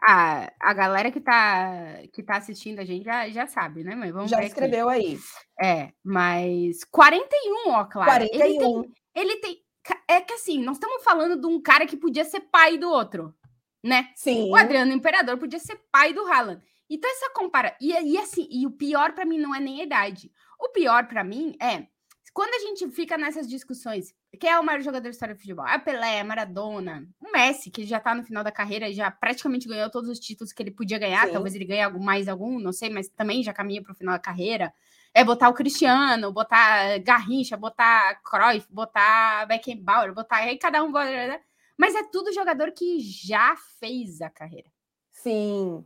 [0.00, 4.12] Ah, a galera que tá, que tá assistindo a gente já, já sabe, né, mãe?
[4.12, 5.20] Vamos já escreveu aqui.
[5.60, 5.66] aí.
[5.66, 8.28] É, mas 41, ó, claro.
[8.28, 8.42] 41.
[8.42, 9.62] Ele tem, ele tem.
[10.08, 13.34] É que assim, nós estamos falando de um cara que podia ser pai do outro
[13.82, 14.10] né?
[14.14, 14.50] Sim.
[14.50, 16.62] O Adriano Imperador podia ser pai do Haaland.
[16.88, 17.74] Então, essa compara.
[17.80, 20.30] E, e assim, e o pior para mim não é nem a idade.
[20.60, 21.86] O pior para mim é
[22.32, 25.68] quando a gente fica nessas discussões, quem é o maior jogador da história do futebol?
[25.68, 29.68] É Pelé, é Maradona, o Messi, que já tá no final da carreira, já praticamente
[29.68, 31.32] ganhou todos os títulos que ele podia ganhar, Sim.
[31.34, 34.18] talvez ele ganhe mais algum, não sei, mas também já caminha para o final da
[34.18, 34.72] carreira.
[35.14, 40.90] É botar o Cristiano, botar Garrincha, botar Cruyff, botar Beckenbauer, botar aí cada um
[41.82, 44.70] mas é tudo jogador que já fez a carreira.
[45.10, 45.84] Sim.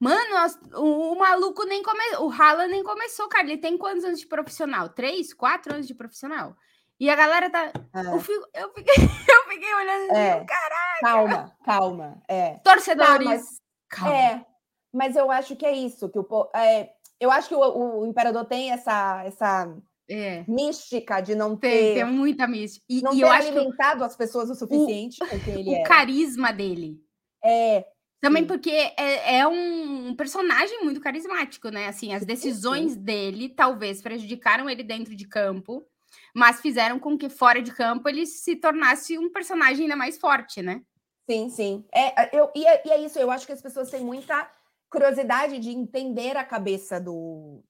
[0.00, 2.26] Mano, o, o maluco nem começou.
[2.26, 3.44] O Haaland nem começou, cara.
[3.44, 4.88] Ele tem quantos anos de profissional?
[4.88, 6.56] Três, quatro anos de profissional.
[6.98, 7.72] E a galera tá.
[7.94, 8.06] É.
[8.06, 10.44] Eu, fico, eu, fiquei, eu fiquei olhando assim, é.
[10.46, 11.00] caralho.
[11.02, 12.22] Calma, calma.
[12.26, 12.54] É.
[12.64, 13.26] Torcedores.
[13.26, 14.16] Mas, calma.
[14.16, 14.46] É,
[14.90, 16.08] mas eu acho que é isso.
[16.08, 19.76] que o, é, Eu acho que o, o Imperador tem essa, essa
[20.08, 20.44] é.
[20.46, 21.70] mística de não ter.
[21.70, 22.84] Tem, tem muita mística.
[22.88, 25.18] E, não e ter alimentado as pessoas o suficiente.
[25.22, 25.84] O, o era.
[25.84, 27.00] carisma dele.
[27.44, 27.86] É.
[28.20, 28.48] Também sim.
[28.48, 31.86] porque é, é, um personagem muito carismático, né?
[31.86, 32.98] Assim, as decisões sim.
[32.98, 35.86] dele talvez prejudicaram ele dentro de campo,
[36.34, 40.62] mas fizeram com que fora de campo ele se tornasse um personagem ainda mais forte,
[40.62, 40.80] né?
[41.28, 41.84] Sim, sim.
[41.94, 44.50] É, eu, e, é, e é isso, eu acho que as pessoas têm muita
[44.88, 47.62] curiosidade de entender a cabeça do,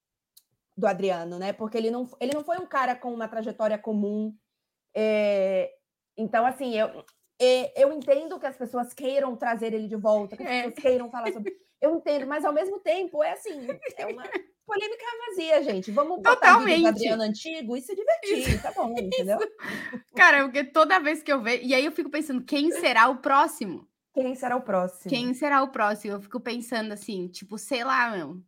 [0.76, 1.52] do Adriano, né?
[1.52, 4.36] Porque ele não, ele não foi um cara com uma trajetória comum.
[4.94, 5.72] É,
[6.16, 7.04] então, assim, eu,
[7.40, 10.62] é, eu entendo que as pessoas queiram trazer ele de volta, que as é.
[10.62, 11.54] pessoas queiram falar sobre.
[11.80, 13.66] Eu entendo, mas ao mesmo tempo é assim,
[13.98, 14.22] é uma
[14.66, 15.90] polêmica vazia, gente.
[15.90, 18.62] Vamos botar vídeo do Adriano antigo e se divertir, Isso.
[18.62, 19.38] tá bom, entendeu?
[20.16, 21.62] Cara, porque toda vez que eu vejo.
[21.64, 23.86] E aí eu fico pensando, quem será o próximo?
[24.14, 25.10] Quem será o próximo?
[25.10, 26.14] Quem será o próximo?
[26.14, 28.42] Eu fico pensando assim, tipo, sei lá, meu.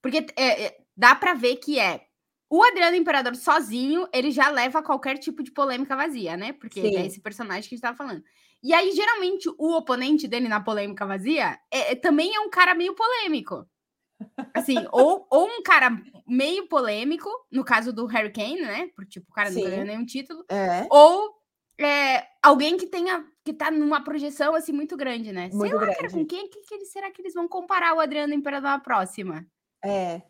[0.00, 2.02] Porque é, é, dá para ver que é
[2.50, 6.52] o Adriano Imperador sozinho, ele já leva qualquer tipo de polêmica vazia, né?
[6.52, 8.22] Porque é esse personagem que a gente tava falando.
[8.62, 12.74] E aí, geralmente, o oponente dele na polêmica vazia é, é também é um cara
[12.74, 13.66] meio polêmico.
[14.52, 18.90] Assim, ou, ou um cara meio polêmico, no caso do Harry Kane, né?
[18.94, 19.62] Porque, tipo, o cara Sim.
[19.62, 20.44] não ganhou nenhum título.
[20.50, 20.86] É.
[20.90, 21.30] Ou
[21.80, 25.48] é, alguém que tenha que tá numa projeção assim muito grande, né?
[25.52, 25.96] Muito Sei lá, grande.
[25.96, 29.46] cara, com quem que, que, será que eles vão comparar o Adriano Imperador na próxima?
[29.82, 30.20] É.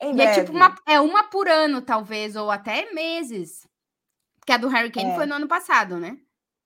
[0.00, 3.66] Em e é tipo uma, é uma por ano, talvez, ou até meses.
[4.46, 5.14] Que a do Harry Kane é.
[5.14, 6.16] foi no ano passado, né?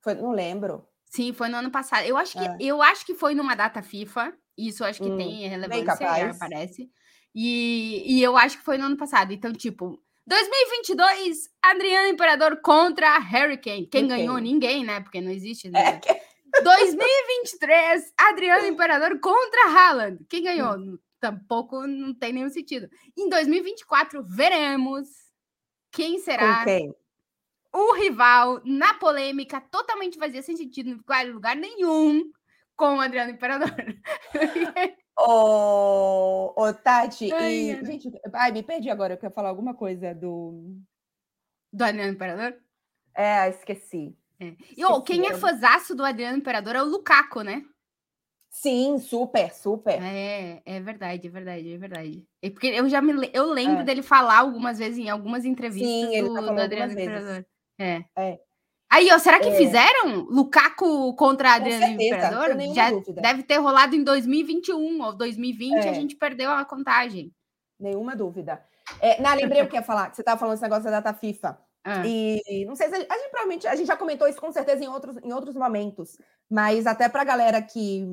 [0.03, 0.87] Foi, não lembro.
[1.07, 2.05] Sim, foi no ano passado.
[2.05, 2.57] Eu acho que, é.
[2.61, 4.33] eu acho que foi numa data FIFA.
[4.57, 6.91] Isso eu acho que hum, tem relevância, parece.
[7.35, 9.33] E, e eu acho que foi no ano passado.
[9.33, 13.87] Então, tipo, 2022, Adriano Imperador contra Harry Kane.
[13.87, 14.39] Quem ganhou?
[14.39, 15.01] Ninguém, né?
[15.01, 15.71] Porque não existe.
[15.71, 16.01] Né?
[16.07, 20.25] É, 2023, Adriano Imperador contra Haaland.
[20.29, 20.77] Quem ganhou?
[21.23, 22.91] Tampouco não tem nenhum sentido.
[23.17, 25.07] Em 2024, veremos
[25.93, 26.93] quem será quem?
[27.73, 32.29] o rival na polêmica totalmente vazia, sem sentido em lugar nenhum,
[32.75, 33.71] com o Adriano Imperador.
[35.17, 40.13] Ô, oh, Tati, ai, e, gente, ai, me perdi agora, eu quero falar alguma coisa
[40.13, 40.77] do.
[41.73, 42.59] Do Adriano Imperador?
[43.15, 44.17] É, esqueci.
[44.41, 44.57] É.
[44.77, 47.63] E oh, quem é fãzaço do Adriano Imperador é o Lukaku, né?
[48.53, 49.99] Sim, super, super.
[50.03, 52.25] É, é verdade, é verdade, é verdade.
[52.43, 53.83] É porque eu já me eu lembro é.
[53.83, 57.47] dele falar algumas vezes em algumas entrevistas Sim, ele do, tá do Adriano Imperador.
[57.79, 58.05] É.
[58.15, 58.39] é.
[58.91, 59.57] Aí, ó, será que é.
[59.57, 62.75] fizeram Lukaku contra Adriano Imperador?
[62.75, 63.23] Já dúvida.
[63.23, 65.89] deve ter rolado em 2021 ou 2020, é.
[65.89, 67.35] a gente perdeu a contagem.
[67.81, 68.63] Nenhuma dúvida.
[69.01, 70.15] É, na, lembrei o que ia falar.
[70.15, 71.59] Você estava falando esse negócio da data FIFA.
[71.85, 72.07] Ah.
[72.07, 74.53] E não sei se a gente, a gente, provavelmente a gente já comentou isso com
[74.53, 76.17] certeza em outros, em outros momentos,
[76.49, 78.07] mas até para a galera que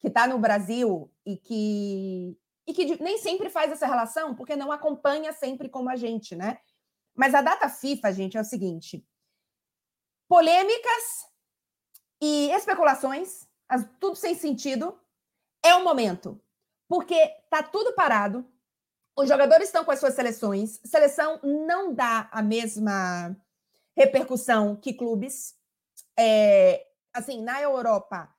[0.00, 4.70] que está no Brasil e que e que nem sempre faz essa relação, porque não
[4.70, 6.58] acompanha sempre como a gente, né?
[7.16, 9.04] Mas a data FIFA, gente, é o seguinte:
[10.28, 11.26] polêmicas
[12.20, 13.48] e especulações,
[13.98, 15.00] tudo sem sentido,
[15.64, 16.40] é o momento.
[16.86, 18.46] Porque tá tudo parado,
[19.16, 23.36] os jogadores estão com as suas seleções, seleção não dá a mesma
[23.96, 25.56] repercussão que clubes.
[26.16, 28.32] É, assim, na Europa,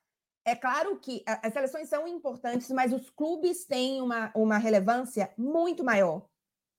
[0.49, 5.83] é claro que as seleções são importantes, mas os clubes têm uma, uma relevância muito
[5.83, 6.27] maior.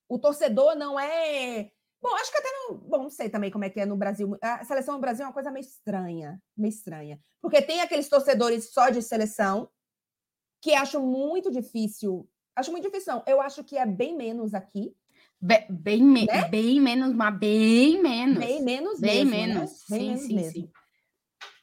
[0.09, 1.71] O torcedor não é.
[2.03, 2.79] Bom, acho que até não.
[2.79, 4.37] Bom, não sei também como é que é no Brasil.
[4.43, 6.43] A seleção no Brasil é uma coisa meio estranha.
[6.57, 7.21] Meio estranha.
[7.41, 9.71] Porque tem aqueles torcedores só de seleção,
[10.63, 12.29] que acho muito difícil
[12.61, 13.23] Acho muito difícil, não.
[13.27, 14.95] Eu acho que é bem menos aqui.
[15.41, 16.47] Be bem, me né?
[16.49, 18.39] bem menos, mas bem menos.
[18.39, 19.71] Bem menos bem mesmo, menos.
[19.89, 19.99] Né?
[19.99, 20.53] Bem sim, menos sim, mesmo.
[20.53, 20.73] Sim.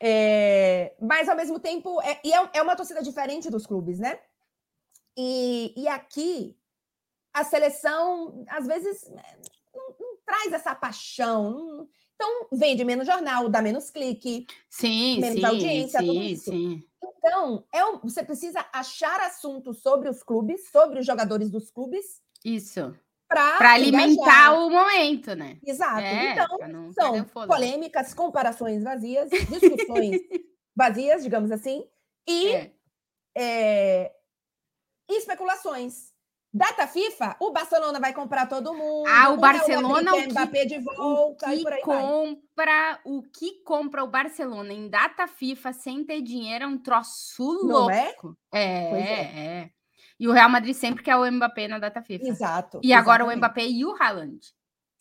[0.01, 4.19] É, mas ao mesmo tempo, é, e é, é, uma torcida diferente dos clubes, né?
[5.17, 6.55] E, e aqui
[7.33, 9.23] a seleção às vezes né,
[9.73, 11.87] não, não traz essa paixão.
[12.19, 16.51] Não, então vende menos jornal, dá menos clique, sim, menos sim, audiência, sim, tudo isso.
[16.51, 16.83] Sim.
[17.03, 22.21] Então, é um, você precisa achar assuntos sobre os clubes, sobre os jogadores dos clubes.
[22.43, 22.95] Isso.
[23.27, 25.57] Para alimentar o momento, né?
[25.65, 25.99] Exato.
[25.99, 30.21] É, então, são polêmicas, comparações vazias, discussões
[30.75, 31.83] vazias, digamos assim,
[32.27, 32.71] e é.
[33.35, 34.11] É,
[35.09, 36.15] especulações.
[36.53, 39.07] Data FIFA, o Barcelona vai comprar todo mundo.
[39.07, 42.99] Ah, o, o Barcelona o que, Mbappé de volta, o que compra, vai.
[43.05, 47.85] o que compra o Barcelona em data FIFA sem ter dinheiro é um troço Não
[47.85, 48.35] louco.
[48.51, 48.59] É?
[48.59, 49.69] É, é, é.
[50.19, 52.27] E o Real Madrid sempre quer o Mbappé na data FIFA.
[52.27, 52.79] Exato.
[52.83, 54.39] E agora o Mbappé e o Haaland.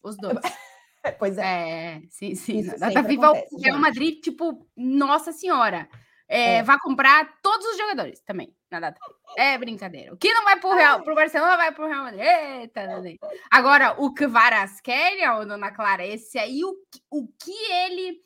[0.03, 0.39] Os dois.
[1.19, 1.43] pois é.
[1.45, 2.59] É, sim, sim.
[2.59, 5.89] Isso na data FIFA acontece, o Real Madrid, tipo, nossa senhora.
[6.29, 6.63] É, é.
[6.63, 8.99] Vai comprar todos os jogadores também na data.
[9.37, 10.13] É brincadeira.
[10.13, 12.23] O que não vai pro Real, pro Barcelona vai pro Real Madrid.
[12.23, 13.03] Eita,
[13.51, 16.75] Agora, o que Varasquelia, ou Dona Clara, esse aí, o,
[17.11, 18.21] o que ele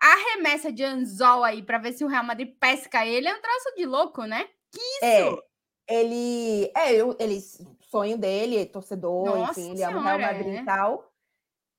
[0.00, 3.74] arremessa de anzol aí para ver se o Real Madrid pesca ele é um traço
[3.76, 4.46] de louco, né?
[4.72, 5.04] Que isso?
[5.04, 5.42] É,
[5.88, 7.40] ele, é, ele,
[7.80, 10.60] sonho dele, torcedor, Nossa enfim, ele é o Real Madrid é.
[10.60, 11.12] e tal.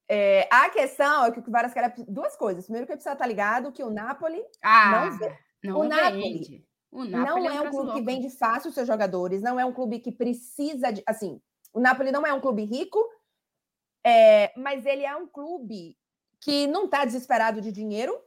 [0.08, 2.66] É, a questão é que o Varasquelia, duas coisas.
[2.66, 5.10] Primeiro que ele precisa estar ligado que o Napoli ah.
[5.10, 8.88] não vê não o Napoli, o Napoli não é um, clube que vende fácil seus
[8.88, 11.04] jogadores, não é um clube que precisa de.
[11.06, 11.42] Assim,
[11.74, 13.04] o Napoli não é um clube rico,
[14.06, 15.98] é, mas ele é um clube
[16.40, 18.18] que não está desesperado de dinheiro.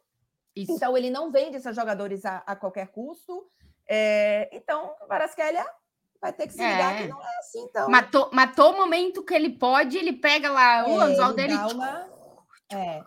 [0.55, 0.73] Isso.
[0.73, 3.47] Então, ele não vende seus jogadores a, a qualquer custo.
[3.89, 5.65] É, então, o Varasquelia
[6.21, 7.03] vai ter que se ligar é.
[7.03, 7.89] que não é assim, então.
[7.89, 11.55] Matou, matou o momento que ele pode, ele pega lá o é, anzol dele.
[11.55, 12.09] Uma...
[12.71, 13.03] É.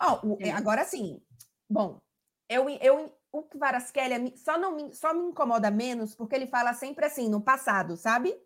[0.00, 1.20] Oh, o, agora sim.
[1.68, 2.00] Bom,
[2.48, 7.06] eu, eu o Kvaratskhelia só não me, só me incomoda menos porque ele fala sempre
[7.06, 8.36] assim no passado, sabe?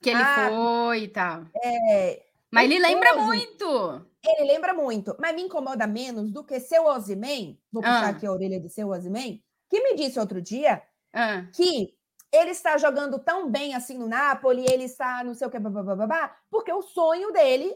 [0.00, 1.46] Que ele ah, foi e tal.
[1.62, 4.06] É, mas ele lembra muito.
[4.24, 8.08] Ele lembra muito, mas me incomoda menos do que seu Ozyman, vou puxar ah.
[8.08, 10.82] aqui a orelha de seu Ozyman, que me disse outro dia
[11.12, 11.46] ah.
[11.54, 11.94] que
[12.32, 16.36] ele está jogando tão bem assim no Napoli, ele está não sei o que, babá,
[16.50, 17.74] porque o sonho dele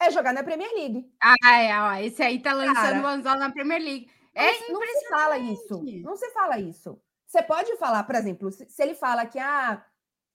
[0.00, 1.10] é jogar na Premier League.
[1.22, 4.10] Ah, é, ó, esse aí tá lançando o anzol na Premier League.
[4.34, 5.84] É não, não se fala isso.
[6.02, 7.00] Não se fala isso.
[7.26, 9.84] Você pode falar, por exemplo, se, ele fala que ah,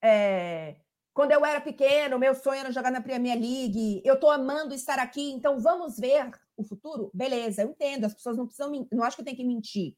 [0.04, 0.76] é,
[1.14, 4.98] quando eu era pequeno, meu sonho era jogar na Premier League, eu estou amando estar
[4.98, 7.12] aqui, então vamos ver o futuro?
[7.14, 9.96] Beleza, eu entendo, as pessoas não precisam, não acho que tem que mentir.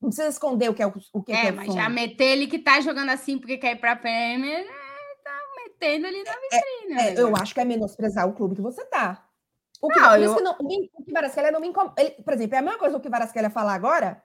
[0.00, 2.24] Não precisa esconder o que é o, o que é, é, é mas já meter
[2.24, 6.24] ele que tá jogando assim porque quer ir para a Premier, é, tá metendo ali
[6.24, 7.00] na é, vitrine.
[7.00, 9.26] É, eu acho que é menosprezar o clube que você tá.
[9.80, 10.34] O que, não, eu...
[10.34, 11.94] que não, o Kvaratskhelia não me incomoda.
[12.24, 14.22] Por exemplo, é a mesma coisa o que o Kvaratskhelia falar agora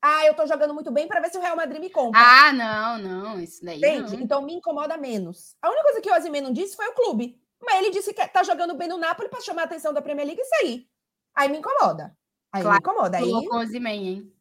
[0.00, 2.20] ah, eu tô jogando muito bem para ver se o Real Madrid me compra.
[2.20, 4.16] Ah, não, não, isso daí Entende?
[4.16, 4.22] não.
[4.22, 5.56] Então me incomoda menos.
[5.60, 7.40] A única coisa que o Osimhen não disse foi o clube.
[7.60, 10.26] Mas ele disse que tá jogando bem no Napoli para chamar a atenção da Premier
[10.26, 10.88] League e sair.
[11.34, 12.16] Aí me incomoda.
[12.52, 13.18] Aí claro, me incomoda.
[13.18, 14.32] Aí colocou o Osimhen, hein?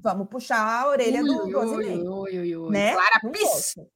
[0.00, 2.08] Vamos puxar a orelha ui, do Osimhen.
[2.08, 2.92] Ui, ui, ui, né?
[2.92, 3.86] Clara não pistola.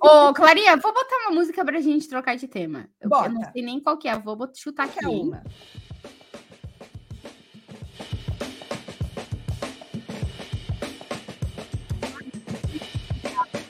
[0.00, 2.88] Ô, Clarinha, vou botar uma música pra gente trocar de tema.
[3.00, 3.28] Eu, Bota.
[3.30, 5.04] não sei nem qual que é, vou chutar aqui.
[5.04, 5.42] Uma.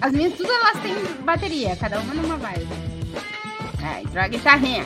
[0.02, 2.66] As minhas, tudo elas têm bateria, cada uma numa vibe.
[3.82, 4.84] Ai, troca a guitarrinha.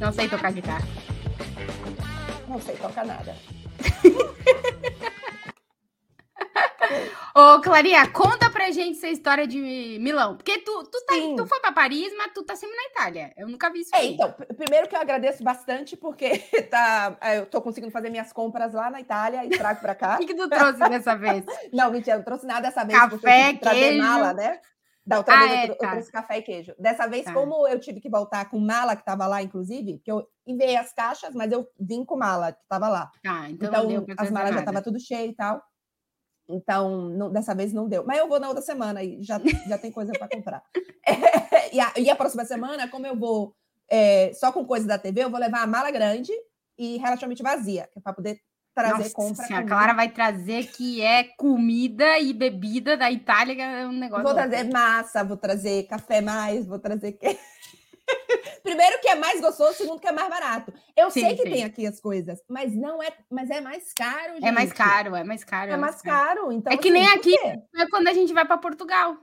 [0.00, 1.05] Não sei tocar guitarra.
[2.48, 3.34] Não sei tocar nada.
[7.34, 10.36] Ô, Clarinha, conta pra gente essa história de Milão.
[10.36, 13.32] Porque tu, tu, tá, tu foi pra Paris, mas tu tá sempre na Itália.
[13.36, 14.14] Eu nunca vi isso é, aí.
[14.14, 16.38] Então, primeiro que eu agradeço bastante, porque
[16.70, 20.16] tá, é, eu tô conseguindo fazer minhas compras lá na Itália e trago pra cá.
[20.16, 21.44] O que, que tu trouxe dessa vez?
[21.72, 22.98] não, mentira, não trouxe nada dessa vez.
[22.98, 24.02] Café, queijo.
[24.02, 24.58] mala, né?
[25.06, 25.86] Da outra ah, vez é, eu, tá.
[25.86, 26.74] eu, trouxe café e queijo.
[26.78, 27.32] Dessa vez, tá.
[27.32, 30.92] como eu tive que voltar com mala que estava lá, inclusive, que eu enviei as
[30.92, 33.10] caixas, mas eu vim com mala que estava lá.
[33.24, 35.62] Ah, então, então as malas já estavam tudo cheio e tal.
[36.48, 38.04] Então, não, dessa vez não deu.
[38.04, 40.62] Mas eu vou na outra semana e já, já tem coisa para comprar.
[41.08, 43.54] É, e, a, e, a, próxima semana, como eu vou
[43.88, 46.32] é, só com coisa da TV, eu vou levar a mala grande
[46.76, 48.40] e relativamente vazia, que é para poder
[48.76, 49.58] trazer Nossa, compra.
[49.58, 54.22] A Clara vai trazer que é comida e bebida da Itália, que é um negócio.
[54.22, 57.26] Vou trazer massa, vou trazer café mais, vou trazer que.
[58.62, 60.72] Primeiro que é mais gostoso, segundo que é mais barato.
[60.94, 61.50] Eu sim, sei que sim.
[61.50, 64.46] tem aqui as coisas, mas não é, mas é mais caro, gente.
[64.46, 65.72] É mais caro, é mais caro.
[65.72, 66.40] É, mais caro.
[66.40, 66.52] caro.
[66.52, 69.16] Então, é que assim, nem aqui é quando a gente vai para Portugal.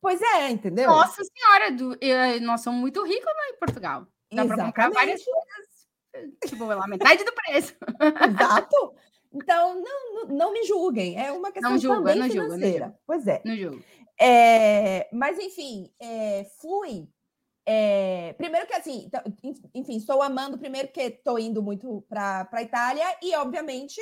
[0.00, 0.88] Pois é, entendeu?
[0.88, 4.06] Nossa senhora, do, eu, nós somos muito ricos lá em Portugal.
[4.32, 5.69] Dá para comprar várias coisas,
[6.46, 7.74] tipo, a metade do preço.
[8.28, 8.94] Exato.
[9.32, 11.16] Então, não, não, não, me julguem.
[11.16, 12.86] É uma questão não julga, também não financeira.
[12.86, 13.40] Julga, pois é.
[13.44, 13.84] Não julgo.
[14.20, 17.08] É, mas, enfim, é, fui
[17.72, 19.08] é, primeiro que assim,
[19.72, 24.00] enfim, estou amando, primeiro que estou indo muito para a Itália, e obviamente,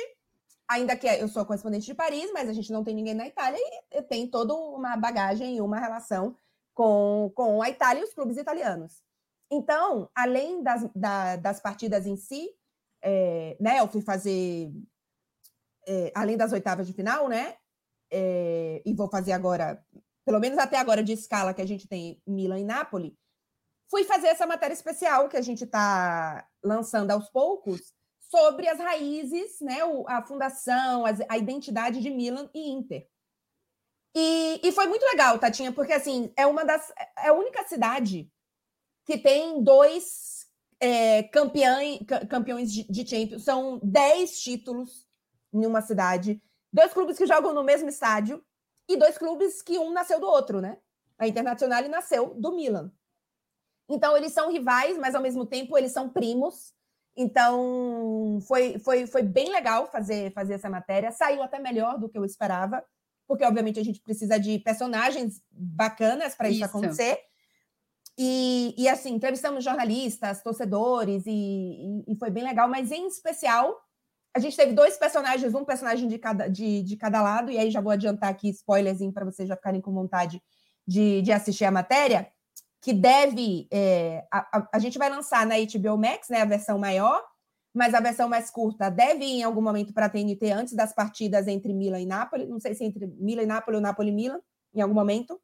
[0.67, 3.59] ainda que eu sou correspondente de Paris, mas a gente não tem ninguém na Itália
[3.91, 6.35] e tem toda uma bagagem e uma relação
[6.73, 9.03] com, com a Itália e os clubes italianos.
[9.51, 12.49] Então, além das, da, das partidas em si,
[13.01, 14.71] é, né, eu fui fazer,
[15.87, 17.55] é, além das oitavas de final, né,
[18.11, 19.83] é, e vou fazer agora,
[20.25, 23.13] pelo menos até agora de escala que a gente tem Milan e Nápoles,
[23.89, 27.93] fui fazer essa matéria especial que a gente está lançando aos poucos
[28.29, 33.07] sobre as raízes, né, a fundação, a identidade de Milan e Inter.
[34.15, 38.31] E, e foi muito legal, Tatinha, porque assim é uma das é a única cidade
[39.09, 40.45] que tem dois
[40.79, 43.43] é, campeões, campeões de, de Champions.
[43.43, 45.07] São dez títulos
[45.51, 46.39] em uma cidade,
[46.71, 48.39] dois clubes que jogam no mesmo estádio
[48.87, 50.77] e dois clubes que um nasceu do outro, né?
[51.17, 52.91] A Internacional nasceu do Milan.
[53.89, 56.71] Então, eles são rivais, mas ao mesmo tempo eles são primos.
[57.17, 61.11] Então, foi, foi, foi bem legal fazer, fazer essa matéria.
[61.11, 62.85] Saiu até melhor do que eu esperava,
[63.27, 66.57] porque, obviamente, a gente precisa de personagens bacanas para isso.
[66.57, 66.65] isso.
[66.65, 67.19] acontecer.
[68.21, 73.73] E, e, assim, entrevistamos jornalistas, torcedores, e, e, e, foi bem legal, mas em especial,
[74.35, 77.71] a gente teve dois personagens, um personagem de cada, de, de cada lado, e aí
[77.71, 80.43] já vou adiantar aqui spoilerzinho para vocês já ficarem com vontade
[80.85, 82.29] de, de assistir a matéria
[82.81, 83.69] que deve.
[83.71, 87.23] É, a, a, a, gente vai lançar na HBO Max, né, a versão maior,
[87.73, 90.93] mas a versão mais curta deve ir em algum momento para a TNT antes das
[90.93, 92.49] partidas entre Milan e Nápoles.
[92.49, 94.41] Não sei se entre Milan e Nápoles ou Nápoles e Milan,
[94.73, 95.39] em algum momento.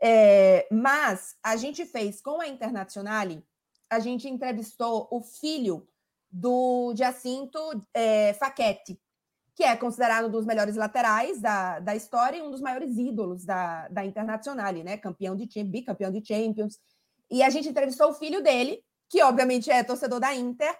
[0.00, 3.44] É, mas a gente fez com a Internazionale,
[3.88, 5.86] a gente entrevistou o filho
[6.30, 7.58] do Jacinto
[7.92, 9.00] é, Facchetti,
[9.54, 13.44] que é considerado um dos melhores laterais da, da história e um dos maiores ídolos
[13.44, 14.96] da, da Internazionale, né?
[14.96, 16.78] Campeão de bicampeão de Champions.
[17.30, 20.76] E a gente entrevistou o filho dele, que obviamente é torcedor da Inter,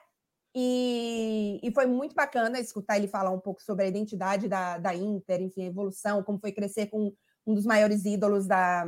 [0.56, 4.94] e, e foi muito bacana escutar ele falar um pouco sobre a identidade da, da
[4.94, 7.12] Inter, enfim, a evolução, como foi crescer com
[7.46, 8.86] um dos maiores ídolos da,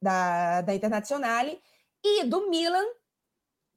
[0.00, 1.60] da, da Internazionale,
[2.04, 2.84] e do Milan,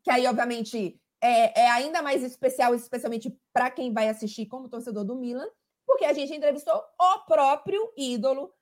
[0.03, 5.03] que aí, obviamente, é, é ainda mais especial, especialmente para quem vai assistir como torcedor
[5.03, 5.47] do Milan,
[5.85, 8.53] porque a gente entrevistou o próprio ídolo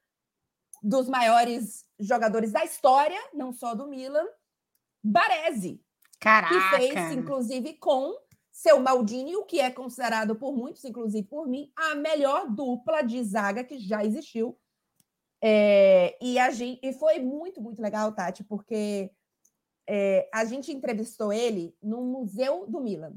[0.82, 4.26] dos maiores jogadores da história, não só do Milan,
[5.04, 5.84] Baresi.
[6.20, 6.54] Caraca!
[6.54, 8.16] Que fez, inclusive, com
[8.52, 13.24] seu Maldini, o que é considerado por muitos, inclusive por mim, a melhor dupla de
[13.24, 14.58] zaga que já existiu.
[15.42, 19.10] É, e, a gente, e foi muito, muito legal, Tati, porque
[19.88, 23.14] é, a gente entrevistou ele no Museu do Milan.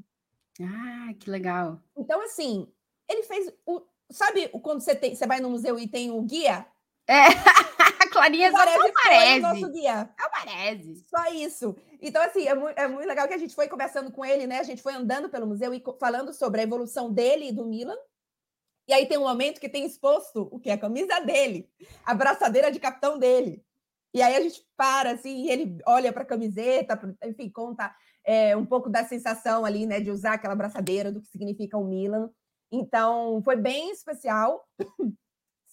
[0.60, 1.80] Ah, que legal.
[1.96, 2.68] Então, assim,
[3.08, 3.82] ele fez o.
[4.10, 6.66] Sabe quando você, tem, você vai no museu e tem o guia?
[7.06, 9.38] É, a Clarinha só Parece aparece.
[9.38, 10.10] o nosso guia.
[10.16, 11.04] Aparece.
[11.08, 11.76] Só isso.
[12.00, 14.60] Então, assim, é muito, é muito legal que a gente foi conversando com ele, né?
[14.60, 17.96] A gente foi andando pelo museu e falando sobre a evolução dele e do Milan.
[18.86, 20.70] E aí tem um momento que tem exposto o que?
[20.70, 21.68] A camisa dele,
[22.04, 23.64] a braçadeira de capitão dele.
[24.12, 28.56] E aí a gente para, assim, e ele olha para a camiseta, enfim, conta é,
[28.56, 32.30] um pouco da sensação ali, né, de usar aquela braçadeira, do que significa o Milan.
[32.70, 34.66] Então, foi bem especial.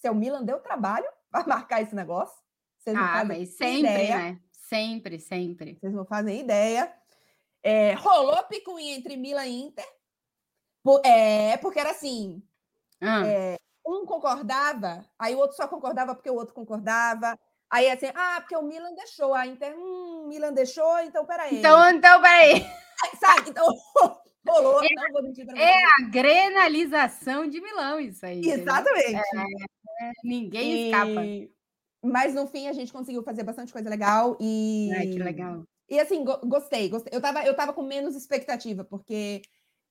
[0.02, 2.36] Seu Milan deu trabalho para marcar esse negócio.
[2.80, 4.18] Vocês não ah, mas sempre, ideia.
[4.18, 4.40] né?
[4.52, 5.78] Sempre, sempre.
[5.80, 6.92] Vocês não fazem ideia.
[7.62, 9.86] É, rolou picuinha entre Milan e Inter.
[10.84, 12.42] Por, é, porque era assim:
[13.02, 13.28] ah.
[13.28, 17.38] é, um concordava, aí o outro só concordava porque o outro concordava.
[17.70, 21.60] Aí assim, ah, porque o Milan deixou, a Inter, hum, Milan deixou, então peraí.
[21.60, 22.66] Então, então peraí.
[23.20, 23.50] Sabe?
[23.50, 23.66] Então,
[24.48, 25.62] rolou, é, não vou mentir pra você.
[25.62, 28.42] É a grenalização de Milão, isso aí.
[28.42, 29.16] Exatamente.
[29.16, 30.86] É, é, ninguém e...
[30.88, 31.22] escapa.
[32.04, 34.90] Mas no fim a gente conseguiu fazer bastante coisa legal e.
[34.98, 35.64] Ai, que legal.
[35.90, 37.16] E assim, go gostei, gostei.
[37.16, 39.42] Eu tava, eu tava com menos expectativa, porque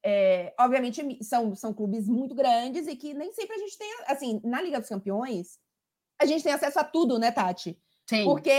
[0.02, 4.40] é, obviamente são, são clubes muito grandes e que nem sempre a gente tem, assim,
[4.44, 5.58] na Liga dos Campeões,
[6.20, 7.78] a gente tem acesso a tudo, né, Tati?
[8.08, 8.52] Sim, Porque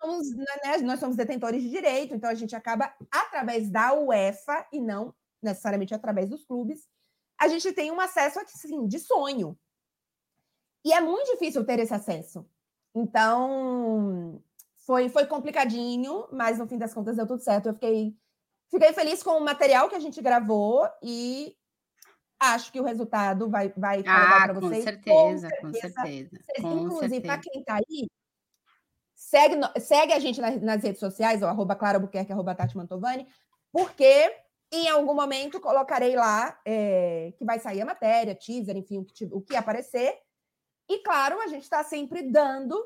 [0.00, 4.80] somos, né, nós somos detentores de direito, então a gente acaba, através da UEFA, e
[4.80, 6.88] não necessariamente através dos clubes,
[7.38, 9.58] a gente tem um acesso assim, de sonho.
[10.84, 12.46] E é muito difícil ter esse acesso.
[12.94, 14.42] Então,
[14.78, 17.68] foi, foi complicadinho, mas no fim das contas deu tudo certo.
[17.68, 18.16] Eu fiquei,
[18.70, 21.56] fiquei feliz com o material que a gente gravou e
[22.40, 24.84] acho que o resultado vai, vai ah, para vocês.
[24.84, 25.94] Com certeza, com certeza.
[25.94, 26.30] Com certeza.
[26.30, 28.08] Vocês, com inclusive, para quem está aí,
[29.14, 33.26] segue, segue a gente nas, nas redes sociais, ou arroba Clara Buquerque, arroba Tati Mantovani,
[33.70, 34.34] porque
[34.72, 39.24] em algum momento colocarei lá é, que vai sair a matéria, teaser, enfim, o que,
[39.26, 40.16] o que aparecer.
[40.88, 42.76] E claro, a gente está sempre dando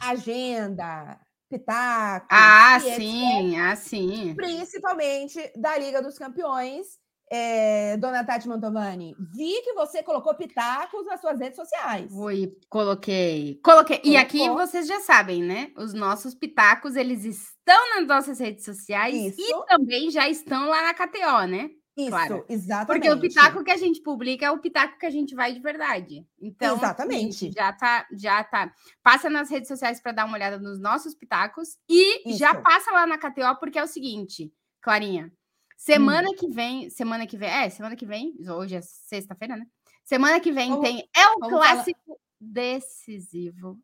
[0.00, 1.18] agenda,
[1.48, 2.26] pitaco.
[2.30, 4.34] Ah, sim, etc, ah, sim.
[4.34, 6.86] Principalmente da Liga dos Campeões.
[7.30, 12.10] É, dona Tati Mantovani, vi que você colocou pitacos nas suas redes sociais.
[12.10, 13.60] Fui, coloquei.
[13.62, 14.00] Coloquei.
[14.02, 15.70] E aqui vocês já sabem, né?
[15.76, 19.42] Os nossos pitacos, eles estão nas nossas redes sociais Isso.
[19.42, 21.68] e também já estão lá na KTO, né?
[21.98, 22.44] Isso, claro.
[22.48, 22.86] exatamente.
[22.86, 25.58] Porque o pitaco que a gente publica é o pitaco que a gente vai de
[25.58, 26.24] verdade.
[26.40, 27.50] Então, exatamente.
[27.50, 28.72] já tá, já tá.
[29.02, 32.38] Passa nas redes sociais para dar uma olhada nos nossos pitacos e Isso.
[32.38, 35.32] já passa lá na KTO porque é o seguinte, Clarinha.
[35.76, 36.36] Semana hum.
[36.38, 39.66] que vem, semana que vem, é, semana que vem, hoje é sexta-feira, né?
[40.04, 42.18] Semana que vem tem é o clássico falar.
[42.40, 43.76] decisivo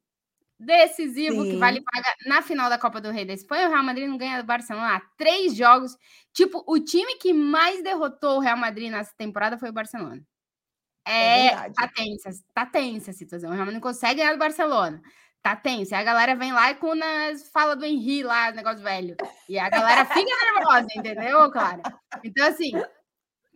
[0.59, 1.51] decisivo Sim.
[1.51, 3.69] que vale paga na final da Copa do Rei da Espanha.
[3.69, 5.97] O Real Madrid não ganha do Barcelona há três jogos.
[6.33, 10.23] Tipo, o time que mais derrotou o Real Madrid nessa temporada foi o Barcelona.
[11.07, 13.51] É, é tá tensa, tá tensa a situação.
[13.51, 15.03] O Real Madrid não consegue ganhar do Barcelona.
[15.43, 15.99] Tá tensa.
[15.99, 19.15] A galera vem lá e com nas fala do Henri lá, negócio velho.
[19.47, 21.83] E a galera fica nervosa, entendeu, Clara?
[22.25, 22.73] Então, assim,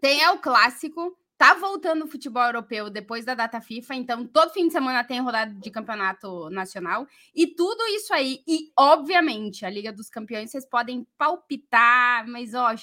[0.01, 4.53] tem é o clássico Tá voltando o futebol europeu depois da data FIFA, então todo
[4.53, 8.43] fim de semana tem rodada de campeonato nacional e tudo isso aí.
[8.45, 12.75] E, obviamente, a Liga dos Campeões vocês podem palpitar, mas ó,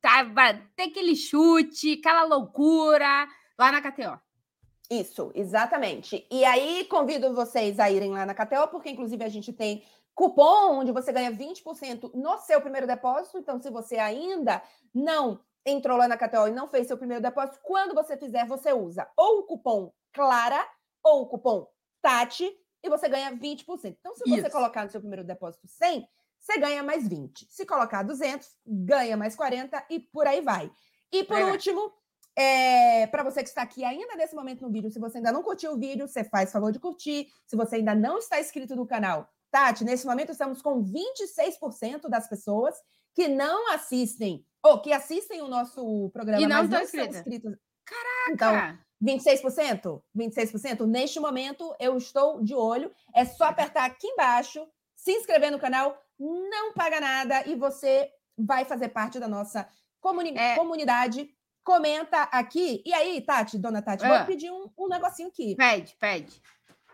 [0.00, 4.18] tá, vai ter aquele chute, aquela loucura lá na KTO.
[4.90, 6.26] Isso, exatamente.
[6.28, 9.84] E aí convido vocês a irem lá na KTO, porque inclusive a gente tem
[10.16, 13.38] cupom onde você ganha 20% no seu primeiro depósito.
[13.38, 14.60] Então, se você ainda
[14.92, 18.72] não entrou lá na KTO e não fez seu primeiro depósito, quando você fizer, você
[18.72, 20.66] usa ou o cupom Clara
[21.02, 21.66] ou o cupom
[22.02, 22.50] Tati
[22.82, 23.96] e você ganha 20%.
[23.98, 24.50] Então, se você Isso.
[24.50, 26.06] colocar no seu primeiro depósito 100,
[26.38, 27.46] você ganha mais 20.
[27.50, 30.70] Se colocar 200, ganha mais 40 e por aí vai.
[31.12, 31.44] E por é.
[31.44, 31.92] último,
[32.34, 35.42] é, para você que está aqui ainda nesse momento no vídeo, se você ainda não
[35.42, 37.28] curtiu o vídeo, você faz favor de curtir.
[37.46, 42.28] Se você ainda não está inscrito no canal, Tati, nesse momento estamos com 26% das
[42.28, 42.74] pessoas
[43.14, 47.56] que não assistem ou que assistem o nosso programa, e não mas não são inscritos.
[47.84, 48.30] Caraca!
[48.30, 50.02] Então, 26%?
[50.16, 50.86] 26%?
[50.86, 52.92] Neste momento, eu estou de olho.
[53.14, 58.64] É só apertar aqui embaixo, se inscrever no canal, não paga nada e você vai
[58.64, 59.66] fazer parte da nossa
[60.00, 60.56] comuni é.
[60.56, 61.30] comunidade.
[61.64, 62.82] Comenta aqui.
[62.84, 64.24] E aí, Tati, dona Tati, vou ah.
[64.24, 65.54] pedir um, um negocinho aqui.
[65.56, 66.40] Pede, pede.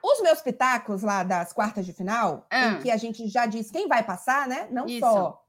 [0.03, 2.79] Os meus pitacos lá das quartas de final, em ah.
[2.79, 4.69] que a gente já disse quem vai passar, né?
[4.71, 5.01] Não Isso.
[5.01, 5.46] só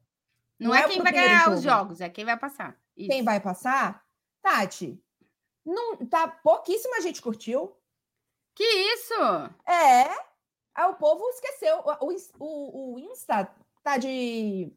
[0.59, 1.55] não, não é, é quem vai ganhar jogo.
[1.55, 2.77] os jogos, é quem vai passar.
[2.95, 3.09] Isso.
[3.09, 4.03] Quem vai passar?
[4.41, 5.01] Tati,
[5.67, 7.75] não, tá, pouquíssima gente curtiu.
[8.55, 9.13] Que isso?
[9.67, 10.85] É.
[10.85, 11.83] o povo esqueceu.
[12.01, 13.53] O, o, o Insta
[13.83, 14.71] tá de.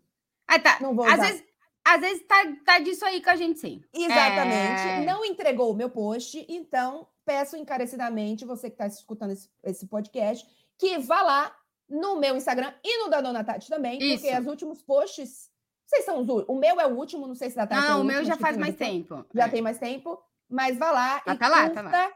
[0.48, 0.78] Ah, tá.
[0.80, 1.44] Não vou Às vezes,
[1.84, 3.82] às vezes tá, tá disso aí com a gente, sim.
[3.92, 4.82] Exatamente.
[4.82, 5.04] É...
[5.04, 10.46] Não entregou o meu post, então peço encarecidamente, você que está escutando esse, esse, podcast,
[10.76, 11.56] que vá lá
[11.88, 14.22] no meu Instagram e no da Dona Tati também, Isso.
[14.22, 15.49] porque os últimos posts.
[15.90, 17.82] Vocês são os O meu é o último, não sei se da Tati.
[17.82, 19.26] Não, é o, meu já faz mais tempo.
[19.34, 19.48] Já é.
[19.48, 20.22] tem mais tempo.
[20.48, 22.12] Mas vá lá ah, e tá lá, tá lá.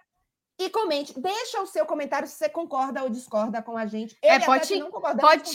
[0.58, 4.16] E comente, deixa o seu comentário se você concorda ou discorda com a gente.
[4.22, 5.50] Eu é, pode, não pode,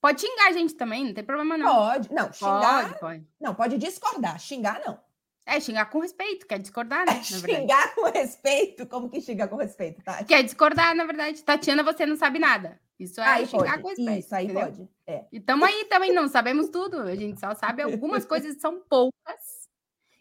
[0.00, 1.74] Pode xingar a gente também, não tem problema não.
[1.74, 2.88] Pode, não, xingar.
[2.88, 3.28] Pode, pode.
[3.40, 4.98] Não, pode discordar, xingar não.
[5.46, 7.22] É, xingar com respeito, quer discordar, né?
[7.22, 8.86] xingar com respeito?
[8.86, 10.24] Como que xinga com respeito, Tati?
[10.24, 11.42] Quer discordar, na verdade.
[11.42, 12.78] Tatiana, você não sabe nada.
[12.98, 13.82] Isso é aí xingar pode.
[13.82, 14.18] com respeito.
[14.18, 14.64] Isso aí entendeu?
[14.64, 14.88] pode.
[15.06, 15.24] É.
[15.32, 17.00] E tamo aí também, não sabemos tudo.
[17.00, 19.58] A gente só sabe algumas coisas são poucas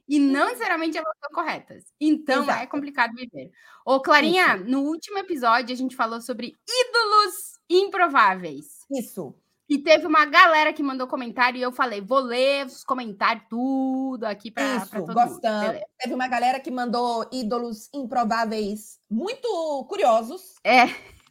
[0.08, 0.48] e não uhum.
[0.48, 1.84] necessariamente elas são corretas.
[2.00, 2.64] Então é Exato.
[2.64, 3.52] é complicado viver.
[3.86, 4.66] Ô, Clarinha, Isso.
[4.66, 7.36] no último episódio a gente falou sobre ídolos
[7.70, 8.86] improváveis.
[8.90, 9.36] Isso.
[9.70, 14.24] E teve uma galera que mandou comentário e eu falei, vou ler os comentários tudo
[14.24, 15.74] aqui para todo gostando.
[15.74, 15.86] mundo.
[16.00, 20.56] Teve uma galera que mandou ídolos improváveis muito curiosos.
[20.64, 20.86] É,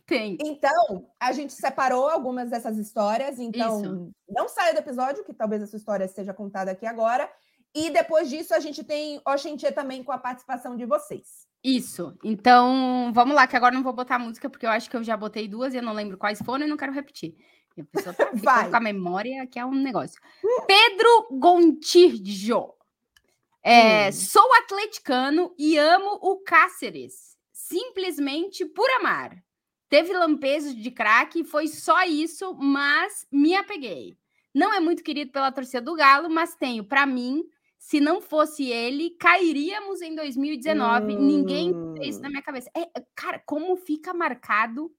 [0.07, 0.39] tem.
[0.41, 3.39] Então, a gente separou algumas dessas histórias.
[3.39, 4.11] Então, Isso.
[4.29, 7.29] não saia do episódio, que talvez essa história seja contada aqui agora.
[7.75, 11.47] E depois disso, a gente tem Oxentia também com a participação de vocês.
[11.63, 12.17] Isso.
[12.25, 15.17] Então, vamos lá, que agora não vou botar música, porque eu acho que eu já
[15.17, 17.35] botei duas e eu não lembro quais foram e não quero repetir.
[17.79, 18.71] A pessoa tá Vai.
[18.71, 20.19] com a memória, que é um negócio.
[20.67, 22.73] Pedro Gontijo.
[23.63, 24.13] É, hum.
[24.13, 27.37] Sou atleticano e amo o Cáceres.
[27.53, 29.45] Simplesmente por amar.
[29.89, 34.17] Teve lampejos de craque, foi só isso, mas me apeguei.
[34.55, 37.45] Não é muito querido pela torcida do Galo, mas tenho para mim,
[37.79, 41.15] se não fosse ele, cairíamos em 2019.
[41.15, 41.21] Hum.
[41.21, 42.71] Ninguém fez isso na minha cabeça.
[42.77, 44.91] É, cara, como fica marcado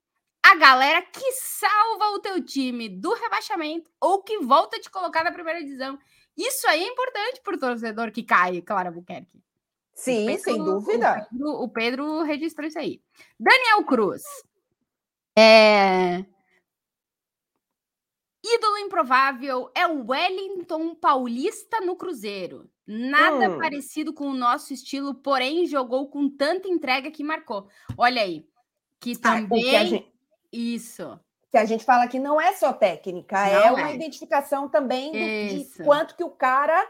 [0.44, 5.24] a galera que salva o teu time do rebaixamento ou que volta a te colocar
[5.24, 6.00] na primeira divisão.
[6.38, 9.44] Isso aí é importante para o torcedor que cai, Clara Buquerque.
[9.94, 11.12] Sim, Pedro, sem dúvida.
[11.12, 13.02] O Pedro, o Pedro, registrou isso aí.
[13.40, 14.22] Daniel Cruz.
[15.38, 16.26] É...
[18.44, 22.68] Ídolo improvável é o Wellington Paulista no Cruzeiro.
[22.88, 23.60] Nada hum.
[23.60, 27.68] parecido com o nosso estilo, porém jogou com tanta entrega que marcou.
[27.98, 28.48] Olha aí,
[29.00, 30.14] que também ah, que gente...
[30.52, 31.20] Isso.
[31.52, 33.96] Que a gente fala que não é só técnica, não é uma é.
[33.96, 36.90] identificação também do, de quanto que o cara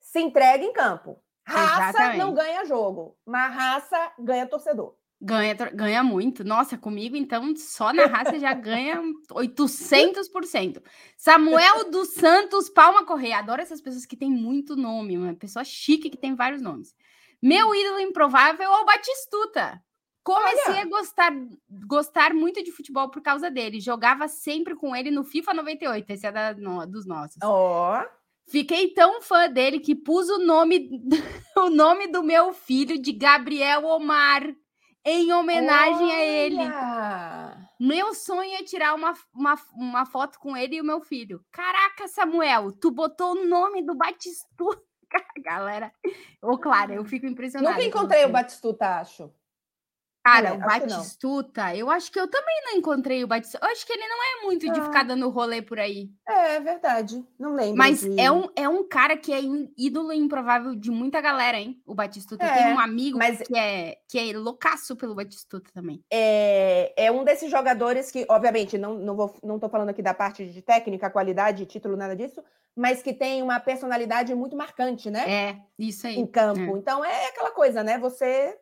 [0.00, 1.18] se entrega em campo.
[1.44, 2.18] Raça Exatamente.
[2.18, 4.94] não ganha jogo, mas raça ganha torcedor.
[5.24, 6.42] Ganha, ganha muito.
[6.42, 9.00] Nossa, comigo, então, só na raça já ganha
[9.30, 10.82] 800%.
[11.16, 13.38] Samuel dos Santos Palma Correia.
[13.38, 16.92] Adoro essas pessoas que têm muito nome, uma pessoa chique que tem vários nomes.
[17.40, 19.80] Meu ídolo improvável é o Batistuta.
[20.24, 20.82] Comecei Olha.
[20.82, 21.32] a gostar,
[21.86, 23.80] gostar muito de futebol por causa dele.
[23.80, 26.10] Jogava sempre com ele no FIFA 98.
[26.10, 27.38] Esse é da, no, dos nossos.
[27.44, 28.00] Ó.
[28.00, 28.22] Oh.
[28.48, 30.90] Fiquei tão fã dele que pus o nome,
[31.56, 34.52] o nome do meu filho de Gabriel Omar
[35.04, 36.14] em homenagem Olha.
[36.14, 37.66] a ele.
[37.78, 41.44] Meu sonho é tirar uma, uma, uma foto com ele e o meu filho.
[41.50, 44.82] Caraca, Samuel, tu botou o nome do Batistuta.
[45.44, 45.92] Galera,
[46.40, 47.74] ô, Clara, eu fico impressionada.
[47.74, 49.32] Nunca encontrei o Batistuta, acho.
[50.24, 53.66] Cara, é, o Batistuta, eu acho que eu também não encontrei o Batistuta.
[53.66, 54.72] Eu acho que ele não é muito ah.
[54.72, 56.10] de ficar dando rolê por aí.
[56.28, 57.26] É, é verdade.
[57.38, 57.76] Não lembro.
[57.76, 58.20] Mas de...
[58.20, 59.40] é, um, é um cara que é
[59.76, 61.82] ídolo improvável de muita galera, hein?
[61.84, 62.44] O Batistuta.
[62.44, 63.42] É, Tem um amigo mas...
[63.42, 66.04] que, é, que é loucaço pelo Batistuta também.
[66.10, 70.14] É, é um desses jogadores que, obviamente, não, não, vou, não tô falando aqui da
[70.14, 72.40] parte de técnica, qualidade, título, nada disso,
[72.76, 75.24] mas que tem uma personalidade muito marcante, né?
[75.28, 76.16] É, isso aí.
[76.16, 76.76] Em campo.
[76.76, 76.78] É.
[76.78, 77.98] Então é aquela coisa, né?
[77.98, 78.56] Você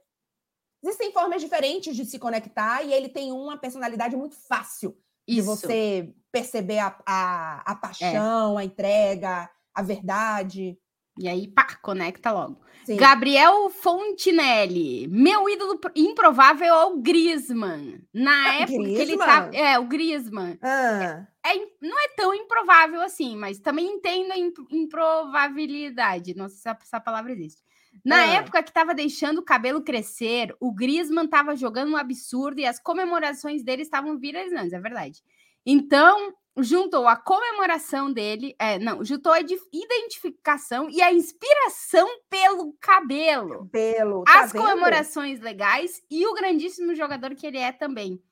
[0.82, 4.96] Existem formas diferentes de se conectar e ele tem uma personalidade muito fácil
[5.28, 5.40] Isso.
[5.40, 8.62] de você perceber a, a, a paixão, é.
[8.62, 10.78] a entrega, a verdade.
[11.18, 12.58] E aí, pá, conecta logo.
[12.84, 12.96] Sim.
[12.96, 15.06] Gabriel Fontinelli.
[15.08, 18.00] Meu ídolo improvável é o Griezmann.
[18.12, 18.94] Na ah, época Griezmann?
[18.94, 19.50] que ele tá.
[19.52, 20.58] É, o Griezmann.
[20.62, 21.26] Ah.
[21.44, 24.38] É, é, não é tão improvável assim, mas também entendo a
[24.74, 26.34] improvabilidade.
[26.34, 27.62] Não sei se essa palavra existe.
[28.04, 28.36] Na é.
[28.36, 32.80] época que estava deixando o cabelo crescer, o Griezmann estava jogando um absurdo e as
[32.80, 35.22] comemorações dele estavam viralizando, é verdade.
[35.64, 43.68] Então, juntou a comemoração dele, é, não, juntou a identificação e a inspiração pelo cabelo.
[43.70, 44.62] Cabelo, tá as vendo?
[44.62, 48.22] comemorações legais e o grandíssimo jogador que ele é também.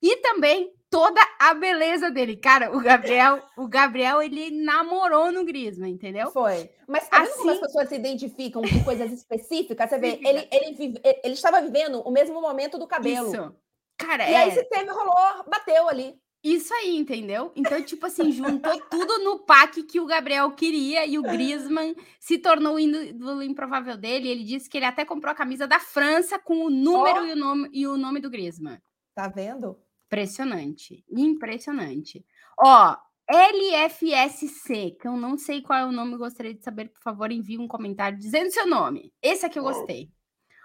[0.00, 2.36] E também toda a beleza dele.
[2.36, 6.30] Cara, o Gabriel, o Gabriel, ele namorou no Griezmann, entendeu?
[6.30, 6.70] Foi.
[6.86, 7.32] Mas tá assim...
[7.38, 9.88] como as assim pessoas se identificam com coisas específicas?
[9.88, 13.28] Você vê, ele, ele, vive, ele estava vivendo o mesmo momento do cabelo.
[13.28, 13.54] Isso.
[13.96, 14.36] Cara, e é...
[14.38, 16.18] aí se teve, rolou, bateu ali.
[16.42, 17.50] Isso aí, entendeu?
[17.56, 22.38] Então, tipo assim, juntou tudo no pack que o Gabriel queria e o Griezmann se
[22.38, 24.28] tornou o ídolo improvável dele.
[24.28, 27.26] Ele disse que ele até comprou a camisa da França com o número oh.
[27.26, 28.78] e, o nome, e o nome do Griezmann.
[29.16, 29.76] Tá vendo?
[30.08, 31.04] Impressionante.
[31.10, 32.24] Impressionante.
[32.58, 32.96] Ó,
[33.30, 37.58] LFSC, que eu não sei qual é o nome, gostaria de saber, por favor, envie
[37.58, 39.12] um comentário dizendo seu nome.
[39.22, 40.10] Esse aqui eu gostei.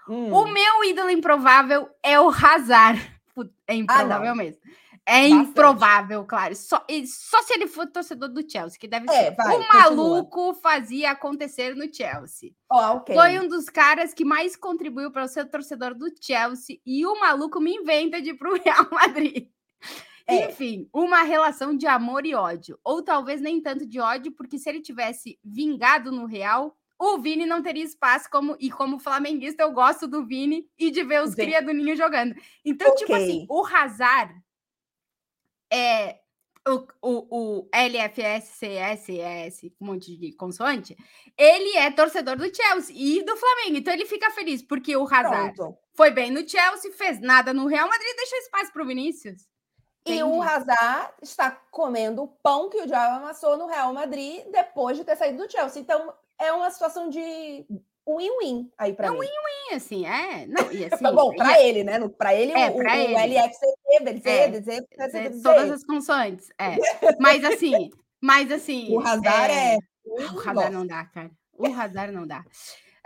[0.08, 0.32] Hum.
[0.32, 3.00] O meu ídolo improvável é o Hazard.
[3.66, 4.60] É improvável ah, mesmo.
[5.06, 5.50] É Bastante.
[5.50, 6.54] improvável, claro.
[6.54, 9.36] Só, só se ele for torcedor do Chelsea, que deve é, ser.
[9.36, 10.54] Vai, o maluco continua.
[10.54, 12.52] fazia acontecer no Chelsea.
[12.70, 13.14] Oh, okay.
[13.14, 16.78] Foi um dos caras que mais contribuiu para ser torcedor do Chelsea.
[16.86, 19.48] E o maluco me inventa de ir pro Real Madrid.
[20.26, 20.46] É.
[20.48, 22.78] Enfim, uma relação de amor e ódio.
[22.82, 27.44] Ou talvez nem tanto de ódio, porque se ele tivesse vingado no Real, o Vini
[27.44, 31.30] não teria espaço como e como flamenguista eu gosto do Vini e de ver os
[31.30, 31.36] Sim.
[31.36, 32.34] cria do Ninho jogando.
[32.64, 33.00] Então, okay.
[33.00, 34.34] tipo assim, o Hazard
[35.74, 36.20] é
[36.66, 40.96] o, o, o LFSCSS, um monte de consoante,
[41.36, 43.76] ele é torcedor do Chelsea e do Flamengo.
[43.76, 45.76] Então ele fica feliz porque o Hazard Pronto.
[45.94, 49.46] foi bem no Chelsea, fez nada no Real Madrid, deixou espaço para o Vinícius.
[50.06, 50.20] Entendi.
[50.20, 54.96] E o Hazard está comendo o pão que o Diabo amassou no Real Madrid depois
[54.96, 55.82] de ter saído do Chelsea.
[55.82, 57.66] Então, é uma situação de
[58.06, 59.16] win-win aí para é mim.
[59.16, 60.46] É um win-win, assim, é.
[60.46, 62.08] Não, e assim, Bom, para ele, né?
[62.08, 63.38] Para ele, é, o, pra o, ele.
[63.38, 64.86] o BC, é, dizer,
[65.42, 66.76] todas as consoantes, é.
[67.18, 67.90] Mas assim,
[68.20, 68.92] mas assim...
[68.94, 69.74] O Hazard é...
[69.74, 69.78] é...
[70.06, 71.30] O Hazard não dá, cara.
[71.52, 72.44] O Hazard não dá.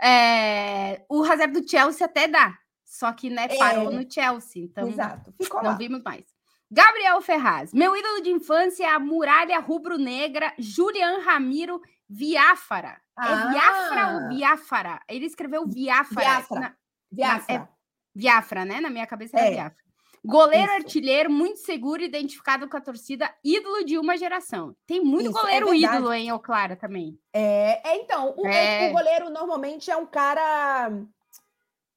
[0.01, 1.01] É...
[1.09, 3.95] O Hazard do Chelsea até dá, só que, né, parou é.
[3.95, 5.33] no Chelsea, então Exato.
[5.41, 5.77] Ficou não lá.
[5.77, 6.25] vimos mais.
[6.71, 7.73] Gabriel Ferraz.
[7.73, 12.89] Meu ídolo de infância é a muralha rubro-negra Julian Ramiro Viáfara.
[12.89, 13.31] É ah.
[13.31, 15.01] É Viafra ou Viáfara?
[15.07, 16.21] Ele escreveu Viáfara.
[16.21, 16.59] Viafra.
[16.59, 16.75] Na,
[17.11, 17.57] Viafra.
[17.57, 17.67] Na, é,
[18.15, 18.81] Viafra, né?
[18.81, 19.51] Na minha cabeça era é.
[19.51, 19.89] Viafra.
[20.23, 20.75] Goleiro Isso.
[20.75, 24.75] artilheiro, muito seguro, identificado com a torcida, ídolo de uma geração.
[24.85, 27.17] Tem muito Isso, é goleiro é ídolo, hein, ô Clara, também.
[27.31, 28.89] É, é então, o, é.
[28.89, 30.91] o goleiro normalmente é um cara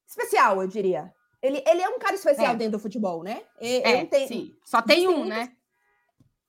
[0.07, 1.13] especial, eu diria.
[1.43, 2.55] Ele, ele é um cara especial é.
[2.55, 3.41] dentro do futebol, né?
[3.59, 4.55] é, sim.
[4.63, 5.51] Só tem um, né?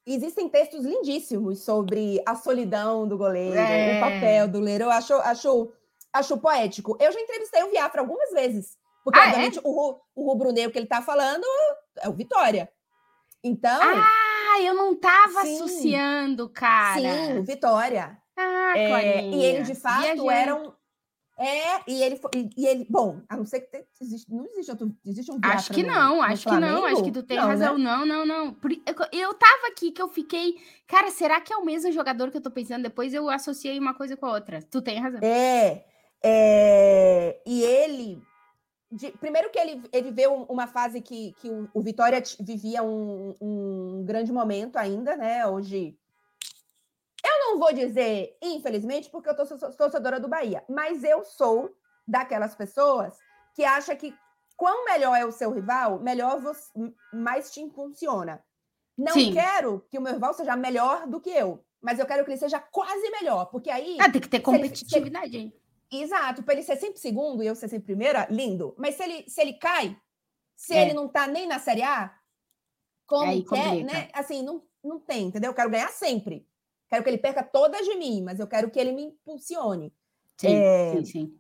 [0.07, 3.97] Existem textos lindíssimos sobre a solidão do goleiro, é.
[3.97, 4.85] o papel do goleiro.
[4.85, 5.73] Eu acho, acho,
[6.13, 6.97] acho poético.
[7.01, 8.79] Eu já entrevistei o Viafra algumas vezes.
[9.03, 9.27] Porque, ah, é?
[9.29, 9.63] obviamente, é?
[9.65, 11.45] o, o rubro-negro que ele está falando
[12.01, 12.71] é o Vitória.
[13.43, 13.81] Então.
[13.83, 17.01] Ah, eu não estava associando, cara.
[17.01, 18.17] Sim, o Vitória.
[18.37, 20.29] Ah, é, E ele, de fato, Viajei.
[20.29, 20.73] era um,
[21.37, 22.21] é, e ele,
[22.57, 25.73] e ele bom, a não ser que te, existe, não existe outro, existe um Acho
[25.73, 27.85] que não, no, acho no que não, acho que tu tem não, razão, né?
[27.85, 28.57] não, não, não.
[28.87, 30.55] Eu, eu tava aqui que eu fiquei,
[30.87, 32.85] cara, será que é o mesmo jogador que eu tô pensando?
[32.85, 34.63] Depois eu associei uma coisa com a outra.
[34.63, 35.19] Tu tem razão.
[35.25, 35.85] É,
[36.23, 38.23] é e ele,
[38.93, 43.35] de, primeiro que ele, ele viveu uma fase que, que o, o Vitória vivia um,
[43.41, 45.45] um grande momento ainda, né?
[45.49, 45.99] Hoje
[47.45, 51.75] eu não vou dizer, infelizmente, porque eu sou torcedora do Bahia, mas eu sou
[52.07, 53.17] daquelas pessoas
[53.55, 54.15] que acha que
[54.57, 56.71] quanto melhor é o seu rival, melhor você,
[57.13, 58.43] mais te funciona.
[58.97, 59.33] Não Sim.
[59.33, 62.39] quero que o meu rival seja melhor do que eu, mas eu quero que ele
[62.39, 63.97] seja quase melhor, porque aí.
[64.01, 65.53] Ah, tem que ter competitividade, hein?
[65.91, 68.75] Exato, para ele ser sempre segundo e eu ser sempre primeira, lindo.
[68.79, 69.97] Mas se ele, se ele cai,
[70.57, 70.83] se é.
[70.83, 72.17] ele não tá nem na Série A,
[73.07, 74.09] como quer, né?
[74.13, 75.51] Assim, não, não tem, entendeu?
[75.51, 76.49] Eu quero ganhar sempre.
[76.95, 79.93] Quero que ele perca todas de mim, mas eu quero que ele me impulsione.
[80.37, 80.93] Sim, é...
[80.93, 81.39] sim, sim.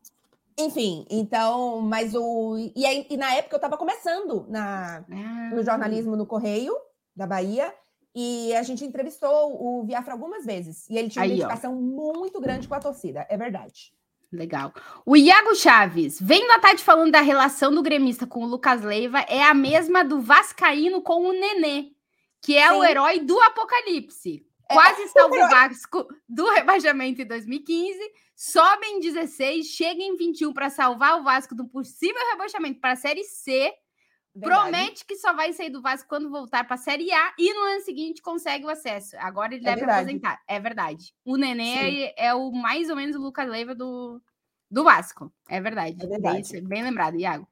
[0.59, 2.57] Enfim, então, mas o.
[2.75, 5.51] E, aí, e na época eu estava começando na, ah.
[5.53, 6.75] no jornalismo no Correio
[7.15, 7.73] da Bahia,
[8.13, 9.31] e a gente entrevistou
[9.61, 10.89] o Viafra algumas vezes.
[10.91, 11.81] E ele tinha uma aí, identificação ó.
[11.81, 13.93] muito grande com a torcida, é verdade.
[14.33, 14.73] Legal.
[15.07, 19.21] O Iago Chaves, vendo a Tati falando da relação do gremista com o Lucas Leiva,
[19.21, 21.93] é a mesma do Vascaíno com o Nenê,
[22.41, 22.75] que é Sim.
[22.75, 24.45] o herói do Apocalipse.
[24.69, 27.99] É, quase salva o Vasco do rebaixamento em 2015,
[28.35, 32.97] sobe em 16, chega em 21 para salvar o Vasco do possível rebaixamento para a
[32.97, 33.73] Série C.
[34.37, 34.62] Verdade.
[34.62, 37.61] Promete que só vai sair do Vasco quando voltar para a Série A e no
[37.61, 39.17] ano seguinte consegue o acesso.
[39.19, 40.01] Agora ele é deve verdade.
[40.01, 40.43] aposentar.
[40.49, 41.15] É verdade.
[41.25, 44.21] O Nenê é, é, o mais ou menos o Lucas Leiva do,
[44.69, 45.33] do Vasco.
[45.49, 45.97] É verdade.
[46.03, 46.53] É verdade.
[46.53, 47.47] Bem, bem lembrado, Iago.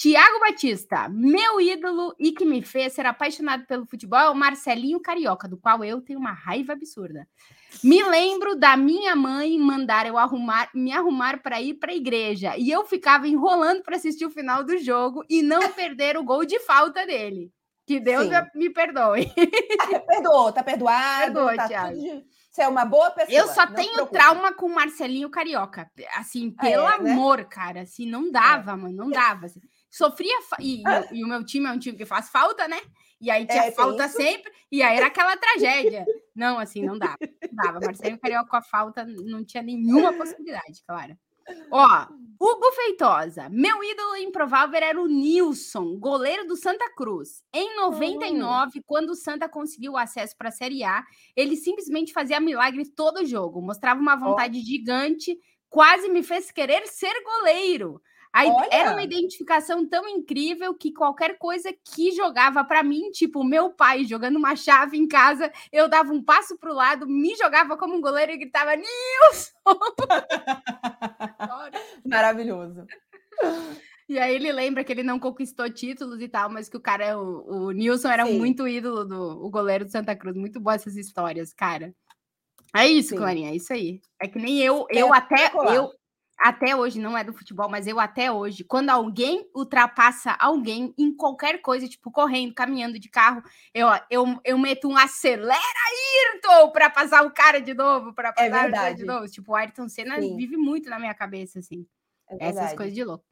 [0.00, 5.00] Tiago Batista, meu ídolo e que me fez ser apaixonado pelo futebol é o Marcelinho
[5.00, 7.26] Carioca, do qual eu tenho uma raiva absurda.
[7.82, 12.56] Me lembro da minha mãe mandar eu arrumar, me arrumar para ir para a igreja
[12.56, 16.44] e eu ficava enrolando para assistir o final do jogo e não perder o gol
[16.44, 17.50] de falta dele.
[17.84, 18.32] Que Deus Sim.
[18.54, 19.28] me perdoe.
[20.06, 21.24] Perdoou, tá perdoado.
[21.24, 21.96] Perdoou, tá Thiago.
[21.96, 22.24] Tudo
[22.58, 23.38] você é uma boa pessoa.
[23.38, 25.88] Eu só tenho trauma com o Marcelinho Carioca.
[26.16, 27.12] Assim, pelo é, né?
[27.12, 27.82] amor, cara.
[27.82, 28.76] Assim, não dava, é.
[28.76, 28.96] mano.
[28.96, 29.46] Não dava.
[29.46, 29.60] Assim.
[29.98, 30.38] Sofria.
[30.60, 30.82] E,
[31.12, 32.80] e, o meu time é um time que faz falta, né?
[33.20, 34.16] E aí tinha é, falta isso?
[34.16, 36.06] sempre, e aí era aquela tragédia.
[36.34, 37.18] Não, assim, não dava.
[37.20, 37.80] Não dava.
[37.80, 41.18] Marcelo Carioca com a falta não tinha nenhuma possibilidade, claro.
[41.70, 42.06] Ó,
[42.40, 43.48] Hugo Feitosa.
[43.48, 47.42] Meu ídolo improvável era o Nilson, goleiro do Santa Cruz.
[47.52, 52.38] Em 99, quando o Santa conseguiu o acesso para a Série A, ele simplesmente fazia
[52.38, 53.60] milagre todo jogo.
[53.60, 54.64] Mostrava uma vontade oh.
[54.64, 55.36] gigante,
[55.68, 58.00] quase me fez querer ser goleiro.
[58.32, 63.70] Aí era uma identificação tão incrível que qualquer coisa que jogava para mim, tipo meu
[63.70, 67.76] pai jogando uma chave em casa, eu dava um passo para o lado, me jogava
[67.76, 69.52] como um goleiro e gritava Nilson!
[72.04, 72.86] Maravilhoso.
[74.08, 77.18] E aí ele lembra que ele não conquistou títulos e tal, mas que o cara,
[77.18, 78.38] o, o Nilson era Sim.
[78.38, 80.34] muito ídolo do o goleiro do Santa Cruz.
[80.34, 81.94] Muito boas essas histórias, cara.
[82.74, 83.16] É isso, Sim.
[83.16, 84.00] Clarinha, é isso aí.
[84.20, 85.90] É que nem eu, eu até eu
[86.38, 91.12] até hoje, não é do futebol, mas eu até hoje, quando alguém ultrapassa alguém em
[91.14, 93.42] qualquer coisa, tipo correndo, caminhando de carro,
[93.74, 98.32] eu, eu, eu meto um acelera, Ayrton, para passar o cara de novo, para é
[98.32, 99.26] passar é o cara de novo.
[99.26, 100.36] Tipo, o Ayrton Senna Sim.
[100.36, 101.84] vive muito na minha cabeça, assim.
[102.30, 103.24] É Essas coisas de louco.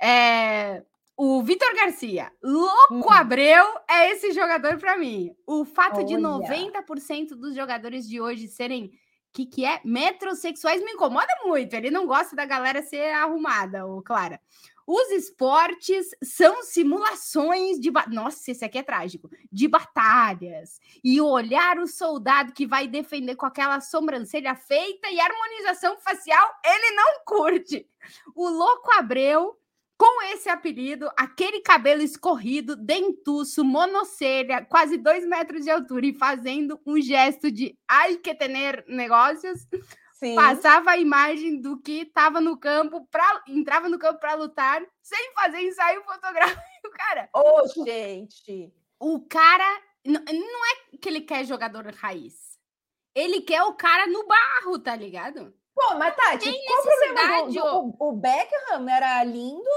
[0.00, 0.82] É,
[1.16, 3.10] o Vitor Garcia, louco hum.
[3.10, 5.34] Abreu é esse jogador para mim.
[5.46, 6.06] O fato Olha.
[6.06, 8.90] de 90% dos jogadores de hoje serem
[9.34, 11.74] que, que é metrosexuais me incomoda muito.
[11.74, 14.40] Ele não gosta da galera ser arrumada, o Clara.
[14.86, 17.90] Os esportes são simulações de.
[18.08, 19.28] Nossa, esse aqui é trágico.
[19.50, 20.78] De batalhas.
[21.02, 26.94] E olhar o soldado que vai defender com aquela sobrancelha feita e harmonização facial, ele
[26.94, 27.88] não curte.
[28.36, 29.58] O louco Abreu
[29.96, 36.80] com esse apelido, aquele cabelo escorrido, dentuço, monocelha, quase dois metros de altura e fazendo
[36.84, 39.66] um gesto de ai que tener negócios,
[40.14, 40.34] Sim.
[40.34, 45.32] passava a imagem do que estava no campo, pra, entrava no campo para lutar, sem
[45.34, 47.28] fazer ensaio fotográfico, cara.
[47.34, 48.72] Ô, oh, gente!
[48.98, 52.58] O cara não, não é que ele quer jogador raiz.
[53.14, 55.54] Ele quer o cara no barro, tá ligado?
[55.74, 57.52] Pô, mas Tati, Tem qual o problema?
[57.52, 59.70] Do, o, o Beckham era lindo,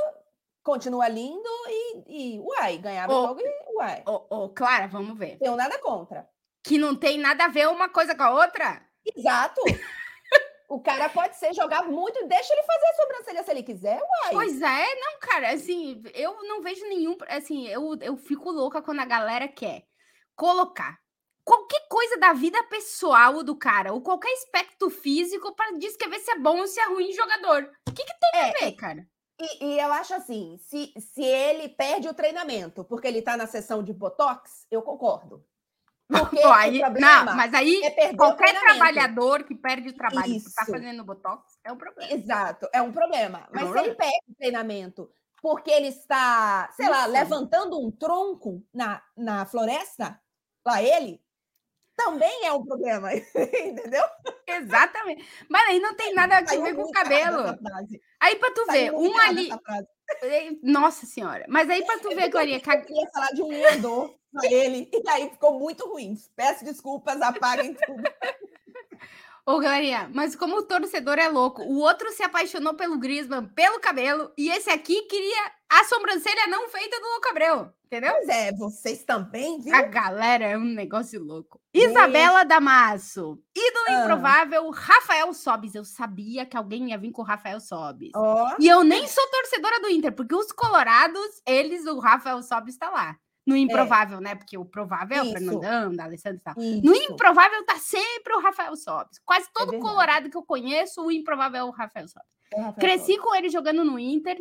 [0.64, 4.04] continua lindo e, e uai, ganhava o jogo e uai.
[4.06, 5.38] Ô, ô, Clara, vamos ver.
[5.40, 6.28] Tenho nada contra.
[6.64, 8.86] Que não tem nada a ver uma coisa com a outra?
[9.16, 9.60] Exato.
[10.70, 14.32] o cara pode ser jogar muito, deixa ele fazer a sobrancelha se ele quiser, uai.
[14.34, 19.00] Pois é, não, cara, assim, eu não vejo nenhum, assim, eu, eu fico louca quando
[19.00, 19.84] a galera quer
[20.36, 21.00] colocar
[21.48, 26.38] qualquer coisa da vida pessoal do cara, ou qualquer aspecto físico para descrever se é
[26.38, 27.72] bom ou se é ruim jogador.
[27.88, 29.08] O que, que tem é, a ver, cara?
[29.40, 33.48] E, e, eu acho assim, se, se ele perde o treinamento porque ele está na
[33.48, 35.42] sessão de Botox, eu concordo.
[36.10, 40.66] Porque Pô, aí, não, mas aí é qualquer trabalhador que perde o trabalho e está
[40.66, 42.14] fazendo Botox é um problema.
[42.14, 43.48] Exato, é um problema.
[43.52, 45.10] Mas se ele perde o treinamento
[45.42, 46.94] porque ele está, sei Isso.
[46.94, 50.20] lá, levantando um tronco na, na floresta,
[50.66, 51.22] lá ele,
[51.98, 54.04] também é um problema, entendeu?
[54.48, 55.28] Exatamente.
[55.50, 57.58] Mas aí não tem nada a ver com o cabelo.
[58.20, 59.50] Aí para tu ver, um ali.
[60.64, 61.44] Nossa senhora.
[61.50, 62.58] Mas aí para tu ver, Clarinha.
[62.58, 66.16] Eu queria falar de um lenhador para ele, e aí ficou muito ruim.
[66.36, 68.04] Peço desculpas, apaguem tudo.
[69.46, 73.80] Ô, Clarinha, mas como o torcedor é louco, o outro se apaixonou pelo Griezmann, pelo
[73.80, 78.14] cabelo, e esse aqui queria a sobrancelha não feita do Louco Abreu, entendeu?
[78.14, 79.76] Pois é, vocês também, viu?
[79.76, 81.60] A galera é um negócio louco.
[81.74, 84.04] Isabela Damasso, ídolo ah.
[84.04, 85.76] improvável, Rafael Sobis.
[85.76, 88.12] Eu sabia que alguém ia vir com o Rafael Sobis.
[88.16, 88.48] Oh.
[88.60, 92.90] E eu nem sou torcedora do Inter, porque os colorados, eles, o Rafael Sobis está
[92.90, 93.18] lá.
[93.46, 93.60] No é.
[93.60, 94.22] improvável, é.
[94.22, 94.36] né?
[94.36, 96.54] Porque o provável é o Fernandão, da Alessandro e tal.
[96.58, 96.86] Isso.
[96.86, 99.20] No improvável tá sempre o Rafael Sobis.
[99.26, 102.28] Quase todo é colorado que eu conheço, o improvável é o Rafael Sobis.
[102.54, 103.22] É Cresci Sobis.
[103.22, 104.38] com ele jogando no Inter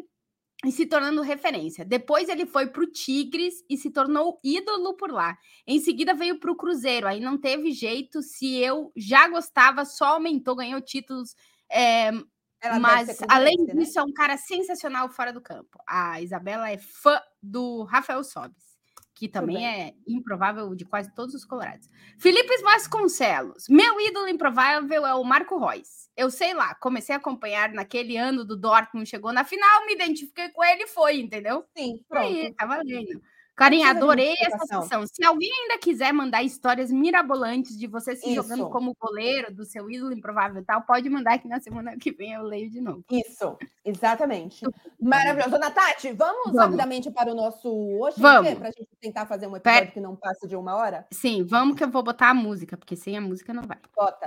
[0.64, 1.84] e se tornando referência.
[1.84, 5.36] Depois ele foi para o Tigres e se tornou ídolo por lá.
[5.66, 7.06] Em seguida veio para o Cruzeiro.
[7.06, 8.22] Aí não teve jeito.
[8.22, 11.34] Se eu já gostava, só aumentou, ganhou títulos.
[11.70, 12.10] É,
[12.80, 13.74] mas além né?
[13.74, 14.00] disso, né?
[14.00, 15.78] é um cara sensacional fora do campo.
[15.86, 18.75] A Isabela é fã do Rafael Sobis
[19.16, 21.88] que também é improvável de quase todos os colorados.
[22.18, 26.10] Felipe Vasconcelos, meu ídolo improvável é o Marco Reus.
[26.14, 30.50] Eu sei lá, comecei a acompanhar naquele ano do Dortmund, chegou na final, me identifiquei
[30.50, 31.64] com ele e foi, entendeu?
[31.74, 32.26] Sim, pronto.
[32.26, 33.22] Aí, tá valendo.
[33.56, 35.06] Carinha, adorei essa sessão.
[35.06, 38.34] Se alguém ainda quiser mandar histórias mirabolantes de você se Isso.
[38.34, 42.12] jogando como goleiro, do seu ídolo improvável e tal, pode mandar que na semana que
[42.12, 43.02] vem eu leio de novo.
[43.10, 44.62] Isso, exatamente.
[45.00, 45.50] Maravilhoso.
[45.50, 46.60] Dona Tati, vamos, vamos.
[46.60, 48.54] rapidamente para o nosso hoje, vamos.
[48.54, 51.06] para a gente tentar fazer um episódio que não passe de uma hora?
[51.10, 53.78] Sim, vamos que eu vou botar a música, porque sem a música não vai.
[53.96, 54.26] Bota.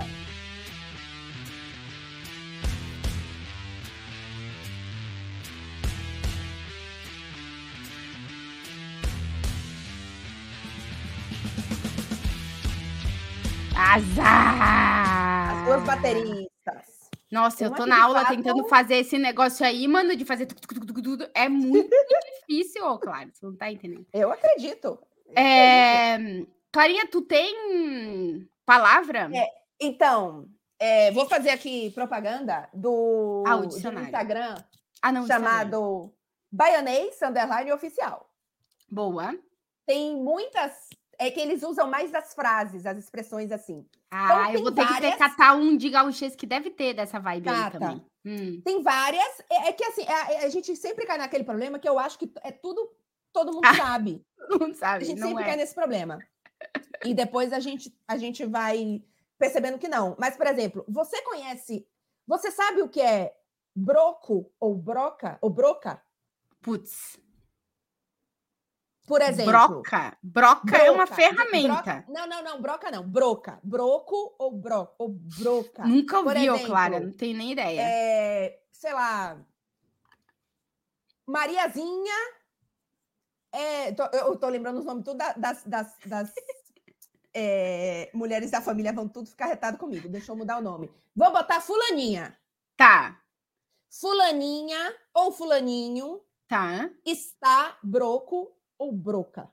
[13.90, 15.50] Azar!
[15.50, 17.10] As duas bateristas.
[17.28, 18.36] Nossa, eu tô na aula fato...
[18.36, 21.28] tentando fazer esse negócio aí, mano, de fazer tudo.
[21.34, 21.90] É muito
[22.46, 23.30] difícil, claro.
[23.32, 24.06] Você não tá entendendo.
[24.12, 24.96] Eu acredito.
[25.26, 26.14] Eu é...
[26.14, 26.52] acredito.
[26.70, 29.28] Clarinha, tu tem palavra?
[29.34, 29.48] É,
[29.80, 30.46] então,
[30.78, 34.54] é, vou fazer aqui propaganda do, ah, do Instagram
[35.02, 36.14] ah, não, chamado
[36.52, 38.30] Baianês Underline Oficial.
[38.88, 39.36] Boa.
[39.84, 40.90] Tem muitas.
[41.20, 43.86] É que eles usam mais as frases, as expressões assim.
[44.10, 45.12] Ah, então, eu vou ter várias...
[45.12, 47.62] que catar um de gauchês que deve ter dessa vibe Cata.
[47.62, 48.06] aí também.
[48.24, 48.60] Hum.
[48.64, 49.40] Tem várias.
[49.50, 52.18] É, é que assim, a, é, a, gente sempre cai naquele problema que eu acho
[52.18, 52.90] que é tudo.
[53.34, 54.24] Todo mundo ah, sabe.
[54.48, 55.04] Todo mundo sabe.
[55.04, 55.46] A gente sempre é.
[55.46, 56.18] cai nesse problema.
[57.04, 59.02] E depois a gente, a gente vai
[59.38, 60.16] percebendo que não.
[60.18, 61.86] Mas, por exemplo, você conhece.
[62.26, 63.34] Você sabe o que é
[63.76, 65.38] broco ou broca?
[65.42, 66.02] Ou broca?
[66.62, 67.20] Putz.
[69.10, 69.50] Por exemplo.
[69.50, 70.16] Broca.
[70.22, 71.82] Broca, broca é uma ferramenta.
[71.82, 72.62] Broca, não, não, não.
[72.62, 73.02] Broca não.
[73.02, 73.58] Broca.
[73.60, 75.84] Broco ou, bro, ou broca.
[75.84, 77.00] Nunca ouvi, exemplo, Clara.
[77.00, 77.80] Não tenho nem ideia.
[77.82, 79.36] É, sei lá.
[81.26, 82.14] Mariazinha.
[83.50, 86.32] É, tô, eu tô lembrando os nomes tudo das, das, das
[87.34, 90.08] é, mulheres da família vão tudo ficar retado comigo.
[90.08, 90.88] Deixa eu mudar o nome.
[91.16, 92.38] Vou botar Fulaninha.
[92.76, 93.20] Tá.
[93.90, 96.20] Fulaninha ou Fulaninho.
[96.46, 96.88] Tá.
[97.04, 99.52] Está broco ou broca.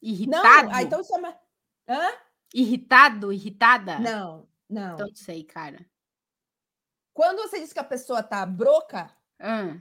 [0.00, 0.68] Irritado?
[0.68, 1.36] Não, ah, então chama.
[1.88, 2.12] Hã?
[2.54, 3.98] Irritado, irritada?
[3.98, 4.94] Não, não.
[4.94, 5.84] Então não sei, cara.
[7.12, 9.80] Quando você diz que a pessoa tá broca, hum.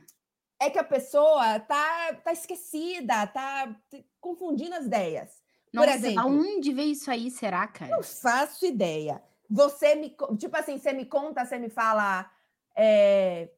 [0.59, 3.76] é que a pessoa tá, tá esquecida, tá
[4.20, 5.43] confundindo as ideias.
[5.72, 7.91] Nossa, Por exemplo, aonde veio isso aí, será, cara?
[7.91, 9.22] Não faço ideia.
[9.49, 10.16] Você me.
[10.38, 12.32] Tipo assim, você me conta, você me fala.
[12.76, 13.51] É...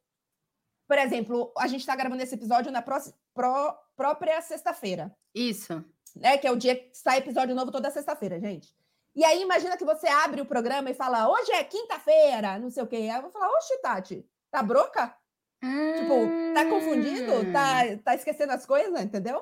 [0.87, 2.97] Por exemplo, a gente está gravando esse episódio na pró
[3.35, 5.15] pró própria sexta-feira.
[5.33, 5.83] Isso.
[6.15, 6.37] Né?
[6.37, 8.73] Que é o dia que sai episódio novo toda sexta-feira, gente.
[9.15, 12.83] E aí, imagina que você abre o programa e fala, hoje é quinta-feira, não sei
[12.83, 12.97] o quê.
[12.97, 15.15] Aí eu vou falar, oxe, Tati, tá broca?
[15.61, 17.51] Tipo, tá confundindo?
[17.51, 17.97] Tá, hum.
[17.99, 19.41] tá esquecendo as coisas, entendeu?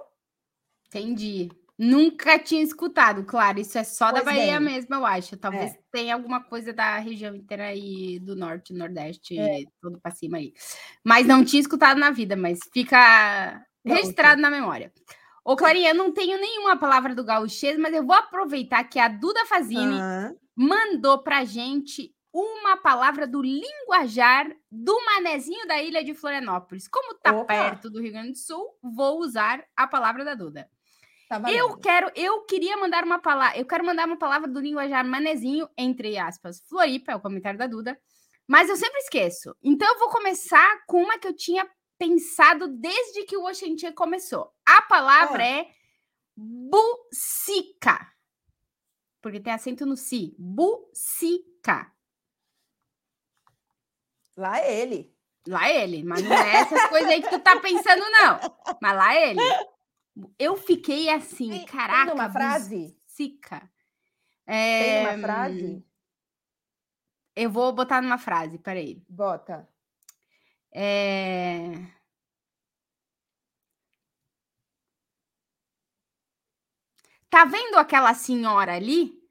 [0.87, 1.49] Entendi.
[1.77, 4.73] Nunca tinha escutado, claro, isso é só pois da Bahia bem.
[4.73, 5.35] mesmo, eu acho.
[5.35, 5.79] Talvez é.
[5.91, 9.63] tenha alguma coisa da região inteira aí do norte, nordeste, é.
[9.81, 10.53] todo para cima aí.
[11.03, 14.91] Mas não tinha escutado na vida, mas fica registrado na memória.
[15.43, 19.09] Ô, Clarinha, eu não tenho nenhuma palavra do gauchês, mas eu vou aproveitar que a
[19.09, 20.37] Duda Fazini uhum.
[20.55, 26.87] mandou pra gente uma palavra do linguajar do manezinho da ilha de Florianópolis.
[26.87, 27.45] Como tá Opa.
[27.45, 30.67] perto do Rio Grande do Sul, vou usar a palavra da Duda.
[31.29, 35.05] Tá eu quero, eu queria mandar uma palavra, eu quero mandar uma palavra do linguajar
[35.05, 37.97] manezinho, entre aspas, Floripa, é o comentário da Duda,
[38.47, 39.55] mas eu sempre esqueço.
[39.63, 41.67] Então eu vou começar com uma que eu tinha
[42.03, 44.53] pensado desde que o Oxentia começou.
[44.65, 45.75] A palavra é, é
[46.35, 48.11] bucica.
[49.21, 50.35] Porque tem acento no si.
[50.37, 51.93] Bucica.
[54.35, 55.15] Lá é ele.
[55.47, 58.39] Lá é ele, mas não é essas coisas aí que tu tá pensando, não.
[58.81, 59.41] Mas lá é ele.
[60.37, 62.05] Eu fiquei assim, tem, caraca.
[62.07, 62.97] Tem uma frase?
[63.07, 63.69] Sica.
[64.45, 65.85] É, tem uma frase?
[67.35, 69.01] Eu vou botar numa frase, peraí.
[69.07, 69.67] Bota.
[70.75, 71.93] É...
[77.29, 79.21] Tá vendo aquela senhora ali?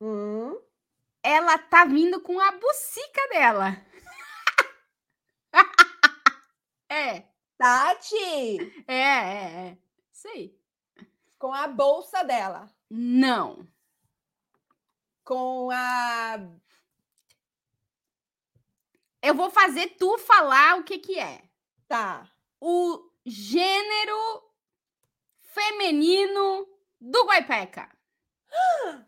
[0.00, 0.60] Hum.
[1.22, 3.76] Ela tá vindo com a bucica dela.
[6.88, 7.24] é.
[7.56, 8.84] Tati!
[8.88, 9.78] É, é, é.
[10.10, 10.60] Sei.
[11.38, 12.68] Com a bolsa dela.
[12.90, 13.68] Não.
[15.24, 16.40] Com a.
[19.22, 21.42] Eu vou fazer tu falar o que que é.
[21.86, 22.28] Tá.
[22.60, 24.42] O gênero
[25.40, 26.66] feminino
[27.00, 27.88] do Guaipeca.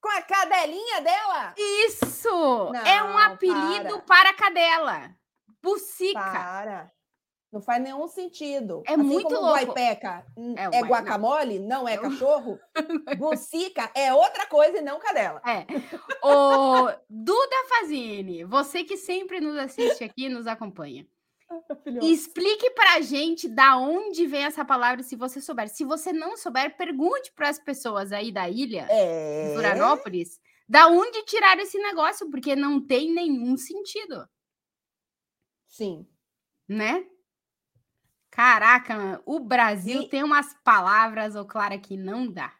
[0.00, 1.54] Com a cadelinha dela?
[1.56, 2.28] Isso!
[2.28, 5.16] Não, é um apelido para, para a cadela.
[5.62, 6.20] Bucica.
[6.20, 6.93] Para.
[7.54, 8.82] Não faz nenhum sentido.
[8.84, 9.54] É assim muito como louco.
[9.54, 10.26] Guaipeca
[10.56, 12.58] é, é guacamole, não, não é cachorro.
[13.16, 15.40] Bucica é outra coisa e não cadela.
[15.46, 15.64] É.
[16.20, 21.06] O Duda Fazini, você que sempre nos assiste aqui, nos acompanha.
[22.02, 25.68] Explique para a gente da onde vem essa palavra, se você souber.
[25.68, 29.46] Se você não souber, pergunte para as pessoas aí da ilha, é...
[29.46, 34.28] de Florianópolis, da onde tiraram esse negócio, porque não tem nenhum sentido.
[35.68, 36.04] Sim.
[36.66, 37.06] Né?
[38.34, 40.08] Caraca, o Brasil e...
[40.08, 42.52] tem umas palavras, ô Clara, que não dá.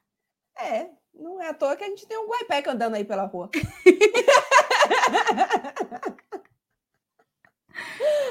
[0.57, 3.51] É, não é à toa que a gente tem um guaipeca andando aí pela rua.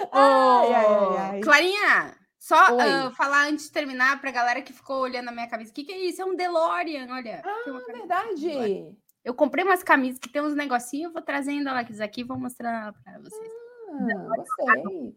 [0.09, 5.27] ai, ai, ai, Clarinha, Só uh, falar antes de terminar pra galera que ficou olhando
[5.27, 5.69] a minha camisa.
[5.69, 6.21] O que, que é isso?
[6.21, 7.41] É um DeLorean, olha.
[7.43, 8.95] Ah, verdade.
[9.21, 12.39] Eu comprei umas camisas que tem uns negocinhos, eu vou trazendo elas aqui e vou
[12.39, 13.51] mostrando pra vocês.
[13.89, 15.13] Ah, gostei.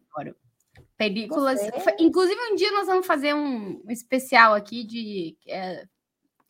[0.97, 1.61] Películas.
[1.61, 1.95] Gostei.
[2.01, 5.85] Inclusive, um dia nós vamos fazer um especial aqui de é,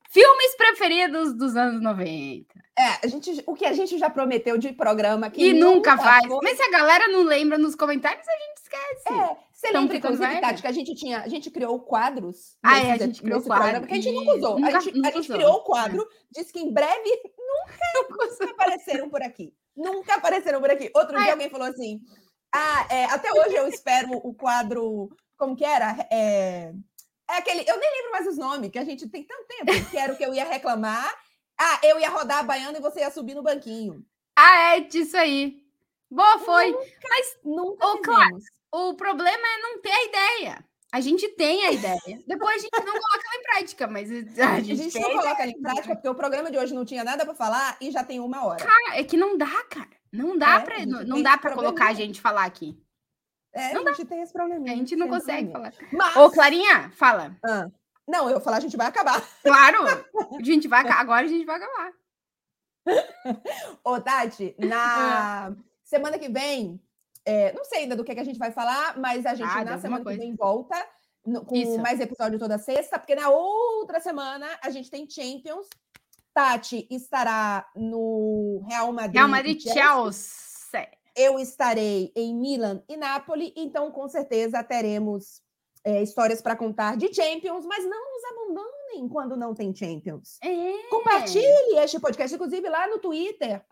[0.08, 2.46] filmes preferidos dos anos 90.
[2.78, 5.98] É, a gente, o que a gente já prometeu de programa que e nunca, nunca
[5.98, 6.26] faz.
[6.26, 6.40] Foi...
[6.42, 9.12] Mas se a galera não lembra nos comentários, a gente esquece.
[9.12, 12.56] É, você então, lembra, inclusive, Tati, que a gente tinha, a gente criou quadros.
[12.62, 13.80] Ah, é, a gente criou quadros.
[13.80, 14.58] Porque a gente nunca usou.
[14.58, 15.36] Nunca, a gente, a gente usou.
[15.36, 16.06] criou o quadro, é.
[16.30, 19.52] disse que em breve nunca, nunca apareceram por aqui.
[19.76, 20.90] Nunca apareceram por aqui.
[20.94, 21.24] Outro Ai.
[21.24, 22.00] dia alguém falou assim:
[22.52, 25.08] Ah, é, até hoje eu espero o quadro.
[25.36, 26.06] Como que era?
[26.10, 26.72] É,
[27.28, 27.68] é aquele.
[27.68, 30.16] Eu nem lembro mais os nomes, que a gente tem tanto tempo, que era o
[30.16, 31.12] que eu ia reclamar.
[31.58, 34.04] Ah, eu ia rodar a baiana e você ia subir no banquinho.
[34.36, 35.64] Ah, é disso aí.
[36.10, 36.70] Boa, foi.
[36.70, 38.38] Nunca, Mas, nunca oh, claro,
[38.72, 40.64] o problema é não ter a ideia.
[40.92, 42.22] A gente tem a ideia.
[42.26, 45.42] Depois a gente não coloca ela em prática, mas a gente, a gente não coloca
[45.42, 48.04] ela em prática porque o programa de hoje não tinha nada para falar e já
[48.04, 48.64] tem uma hora.
[48.64, 49.95] Cara, é que não dá, cara.
[50.16, 52.80] Não dá é, para não, não dá para colocar a gente falar aqui.
[53.52, 54.08] É, não a gente dá.
[54.10, 54.64] tem esse problema.
[54.64, 55.72] A gente não consegue falar.
[55.92, 56.16] Mas...
[56.16, 57.36] Ô, Clarinha, fala.
[57.44, 57.70] Ah,
[58.06, 59.20] não, eu falar, a gente vai acabar.
[59.42, 59.78] Claro!
[60.38, 61.92] A gente vai agora a gente vai acabar.
[63.82, 65.52] Ô, Tati, na ah.
[65.82, 66.80] semana que vem,
[67.24, 69.64] é, não sei ainda do que, que, a gente vai falar, mas a gente ah,
[69.64, 70.18] na semana coisa.
[70.18, 70.76] que vem volta
[71.24, 71.78] no, com Isso.
[71.80, 75.66] mais episódio toda sexta, porque na outra semana a gente tem Champions.
[76.36, 79.14] Tati estará no Real Madrid.
[79.14, 80.86] Real Madrid Chelsea.
[81.16, 85.40] Eu estarei em Milan e Nápoles, então com certeza teremos
[85.82, 90.36] é, histórias para contar de Champions, mas não nos abandonem quando não tem Champions.
[90.42, 90.90] É.
[90.90, 93.64] Compartilhe este podcast, inclusive lá no Twitter.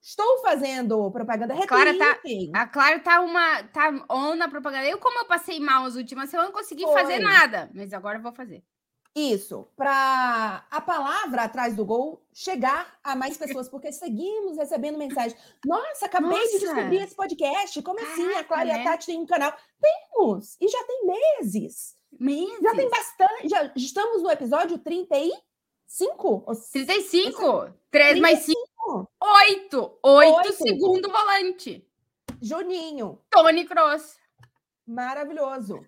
[0.00, 2.20] Estou fazendo propaganda a Clara tá,
[2.54, 4.86] A Clara tá uma tá on na propaganda.
[4.86, 6.92] Eu, como eu passei mal as últimas semanas, não consegui Foi.
[6.92, 8.62] fazer nada, mas agora eu vou fazer.
[9.14, 15.36] Isso, para a palavra atrás do gol chegar a mais pessoas, porque seguimos recebendo mensagem.
[15.66, 16.52] Nossa, acabei Nossa.
[16.52, 17.82] de descobrir esse podcast.
[17.82, 18.32] Como Caraca, assim?
[18.32, 18.78] A Clara né?
[18.78, 18.84] e a?
[18.84, 19.54] Tati têm um canal.
[19.80, 20.56] Temos!
[20.58, 21.94] E já tem meses.
[22.18, 22.58] Meses?
[22.62, 23.48] Já tem bastante.
[23.50, 26.46] Já estamos no episódio 35?
[26.72, 27.74] 35?
[27.90, 29.10] 3 mais 5.
[29.20, 29.98] Oito.
[30.02, 31.86] Oito, segundo volante.
[32.40, 33.20] Juninho.
[33.28, 34.16] Tony Cross.
[34.86, 35.86] Maravilhoso.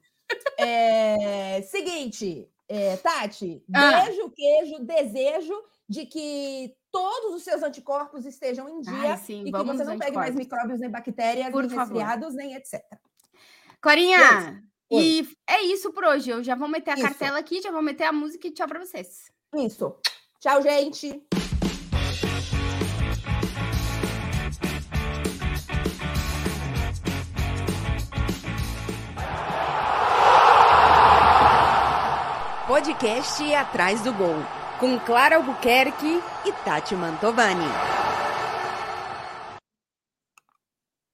[0.58, 4.04] é, seguinte, é, Tati, ah.
[4.04, 5.54] beijo, queijo, desejo
[5.88, 9.98] de que todos os seus anticorpos estejam em dia Ai, sim, e que você não
[9.98, 11.94] pegue mais micróbios, nem bactérias, por nem favor.
[11.94, 12.82] resfriados, nem etc.
[13.80, 16.30] Clarinha, e é isso por hoje.
[16.30, 17.02] Eu já vou meter a isso.
[17.02, 19.30] cartela aqui, já vou meter a música e tchau para vocês.
[19.54, 19.94] Isso.
[20.40, 21.22] Tchau, gente.
[33.04, 34.42] Podcast Atrás do Gol,
[34.80, 37.68] com Clara Albuquerque e Tati Mantovani.